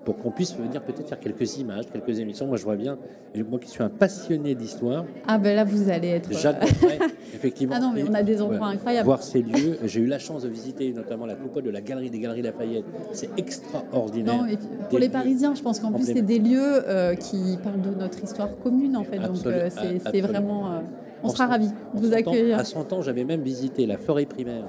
pour 0.04 0.18
qu'on 0.18 0.32
puisse 0.32 0.56
venir 0.56 0.82
peut-être 0.82 1.08
faire 1.08 1.20
quelques 1.20 1.58
images, 1.58 1.86
quelques 1.92 2.20
émissions. 2.20 2.48
Moi, 2.48 2.58
je 2.58 2.64
vois 2.64 2.76
bien, 2.76 2.98
moi 3.50 3.60
qui 3.60 3.70
suis 3.70 3.84
un 3.84 3.90
passionné 3.90 4.56
d'histoire. 4.56 5.06
Ah 5.28 5.38
ben 5.38 5.56
là, 5.56 5.64
vous 5.64 5.90
allez 5.90 6.08
être. 6.08 6.32
Euh, 6.32 6.38
J'adorerais, 6.40 7.00
effectivement. 7.36 7.76
Ah 7.78 7.80
non, 7.80 7.92
mais 7.94 8.04
on 8.04 8.14
a 8.16 8.24
des 8.24 8.42
endroits 8.42 8.68
incroyables. 8.68 9.06
Voir 9.06 9.22
ces 9.22 9.44
lieux. 9.44 9.78
J'ai 9.84 10.02
eu 10.02 10.08
la 10.08 10.18
chance 10.18 10.42
de 10.42 10.50
visiter 10.50 10.92
notamment 10.92 11.28
la 11.28 11.36
coupole 11.36 11.64
de 11.64 11.70
la 11.70 11.82
galerie 11.82 12.10
des 12.10 12.20
Galeries 12.20 12.42
Lafayette. 12.42 12.86
C'est 13.12 13.30
extraordinaire. 13.38 14.44
Non, 14.44 14.48
pour 14.90 14.98
les 14.98 15.10
Parisiens, 15.10 15.54
je 15.54 15.62
pense 15.62 15.80
qu'en 15.80 15.92
plus, 15.92 16.06
c'est 16.06 16.22
des 16.24 16.40
lieux 16.40 16.84
euh, 16.88 17.14
qui 17.14 17.58
parlent 17.64 17.82
de 17.82 17.92
notre 17.92 18.24
histoire 18.24 18.50
commune, 18.58 18.98
en 18.98 19.04
fait. 19.04 19.20
Donc, 19.20 19.46
euh, 19.46 19.70
c'est 20.12 20.22
vraiment. 20.22 20.82
on 21.22 21.30
sera 21.30 21.46
ravis 21.46 21.68
de 21.68 22.00
vous 22.00 22.14
accueillir. 22.14 22.58
À 22.58 22.64
100 22.64 22.92
ans, 22.94 23.02
j'avais 23.04 23.24
même 23.24 23.42
visité 23.42 23.86
la 23.86 23.98
forêt 23.98 24.26
primaire 24.26 24.66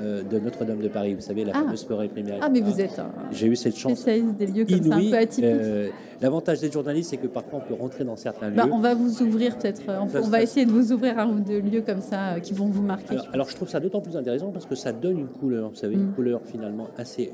euh, 0.00 0.22
de 0.22 0.38
Notre-Dame 0.38 0.80
de 0.80 0.88
Paris. 0.88 1.14
Vous 1.14 1.20
savez, 1.20 1.44
la 1.44 1.52
ah. 1.54 1.60
fameuse 1.60 1.84
forêt 1.84 2.08
primaire. 2.08 2.38
Ah, 2.40 2.48
mais 2.48 2.60
vous 2.60 2.80
êtes 2.80 3.00
J'ai 3.32 3.46
eu 3.46 3.56
cette 3.56 3.76
chance. 3.76 4.00
Spécialiste 4.00 4.36
des 4.36 4.46
lieux 4.46 4.64
comme 4.64 4.82
ça, 4.82 4.96
un 4.96 5.10
peu 5.10 5.16
atypiques. 5.16 5.44
Euh, 5.44 5.88
l'avantage 6.20 6.60
des 6.60 6.70
journalistes, 6.70 7.10
c'est 7.10 7.16
que 7.16 7.26
parfois 7.26 7.60
on 7.64 7.68
peut 7.68 7.80
rentrer 7.80 8.04
dans 8.04 8.16
certains 8.16 8.50
bah, 8.50 8.64
lieux. 8.64 8.72
On 8.72 8.80
va 8.80 8.94
vous 8.94 9.22
ouvrir 9.22 9.56
peut-être. 9.56 9.82
Euh, 9.88 9.98
on, 10.00 10.28
va 10.28 10.42
essayer 10.42 10.66
de 10.66 10.70
vous 10.70 10.92
ouvrir 10.92 11.18
un 11.18 11.28
ou 11.28 11.40
deux 11.40 11.60
lieux 11.60 11.82
comme 11.82 12.00
ça 12.00 12.40
qui 12.40 12.52
vont 12.52 12.66
vous 12.66 12.82
marquer. 12.82 13.16
Alors, 13.32 13.48
je, 13.48 13.56
trouve 13.56 13.68
ça 13.68 13.80
d'autant 13.80 14.00
plus 14.00 14.16
intéressant 14.16 14.50
parce 14.50 14.66
que 14.66 14.74
ça 14.74 14.92
donne 14.92 15.18
une 15.18 15.28
couleur, 15.28 15.70
vous 15.70 15.76
savez, 15.76 15.94
une 15.94 16.10
mm. 16.10 16.14
couleur 16.14 16.40
finalement 16.44 16.88
assez 16.96 17.32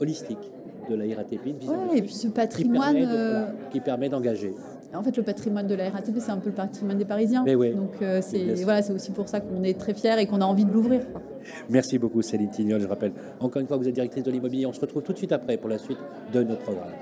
holistique 0.00 0.50
de 0.88 0.94
la 0.94 1.16
RATP. 1.16 1.46
Ouais, 1.66 1.98
et 1.98 2.02
puis 2.02 2.14
ce 2.14 2.28
patrimoine. 2.28 3.06
Qui 3.70 3.80
permet 3.80 4.08
d'engager. 4.08 4.54
En 4.94 5.02
fait, 5.02 5.16
le 5.16 5.24
patrimoine 5.24 5.66
de 5.66 5.74
la 5.74 5.90
RATP, 5.90 6.20
c'est 6.20 6.30
un 6.30 6.38
peu 6.38 6.50
le 6.50 6.54
patrimoine 6.54 6.98
des 6.98 7.04
Parisiens. 7.04 7.44
Donc, 7.44 7.96
c'est 8.20 8.54
voilà, 8.62 8.80
aussi 8.90 9.10
pour 9.10 9.28
ça 9.28 9.40
qu'on 9.40 9.62
est 9.64 9.78
très 9.78 9.94
fiers 9.94 10.18
et 10.18 10.26
qu'on 10.26 10.40
a 10.40 10.44
envie 10.44 10.64
de 10.64 10.72
l'ouvrir. 10.72 11.00
Merci 11.68 11.98
beaucoup 11.98 12.22
Céline 12.22 12.48
Tignol. 12.48 12.80
Je 12.80 12.86
rappelle 12.86 13.12
encore 13.40 13.60
une 13.60 13.68
fois 13.68 13.76
que 13.76 13.82
vous 13.82 13.88
êtes 13.88 13.94
directrice 13.94 14.22
de 14.22 14.30
l'immobilier. 14.30 14.66
On 14.66 14.72
se 14.72 14.80
retrouve 14.80 15.02
tout 15.02 15.12
de 15.12 15.18
suite 15.18 15.32
après 15.32 15.56
pour 15.56 15.68
la 15.68 15.78
suite 15.78 15.98
de 16.32 16.42
nos 16.42 16.56
programmes. 16.56 16.92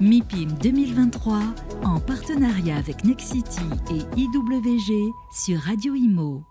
MIPIM 0.00 0.52
2023 0.62 1.40
en 1.84 1.98
partenariat 1.98 2.76
avec 2.76 3.04
Nexity 3.04 3.60
et 3.90 4.20
IWG 4.20 5.12
sur 5.32 5.58
Radio 5.58 5.94
Imo. 5.94 6.47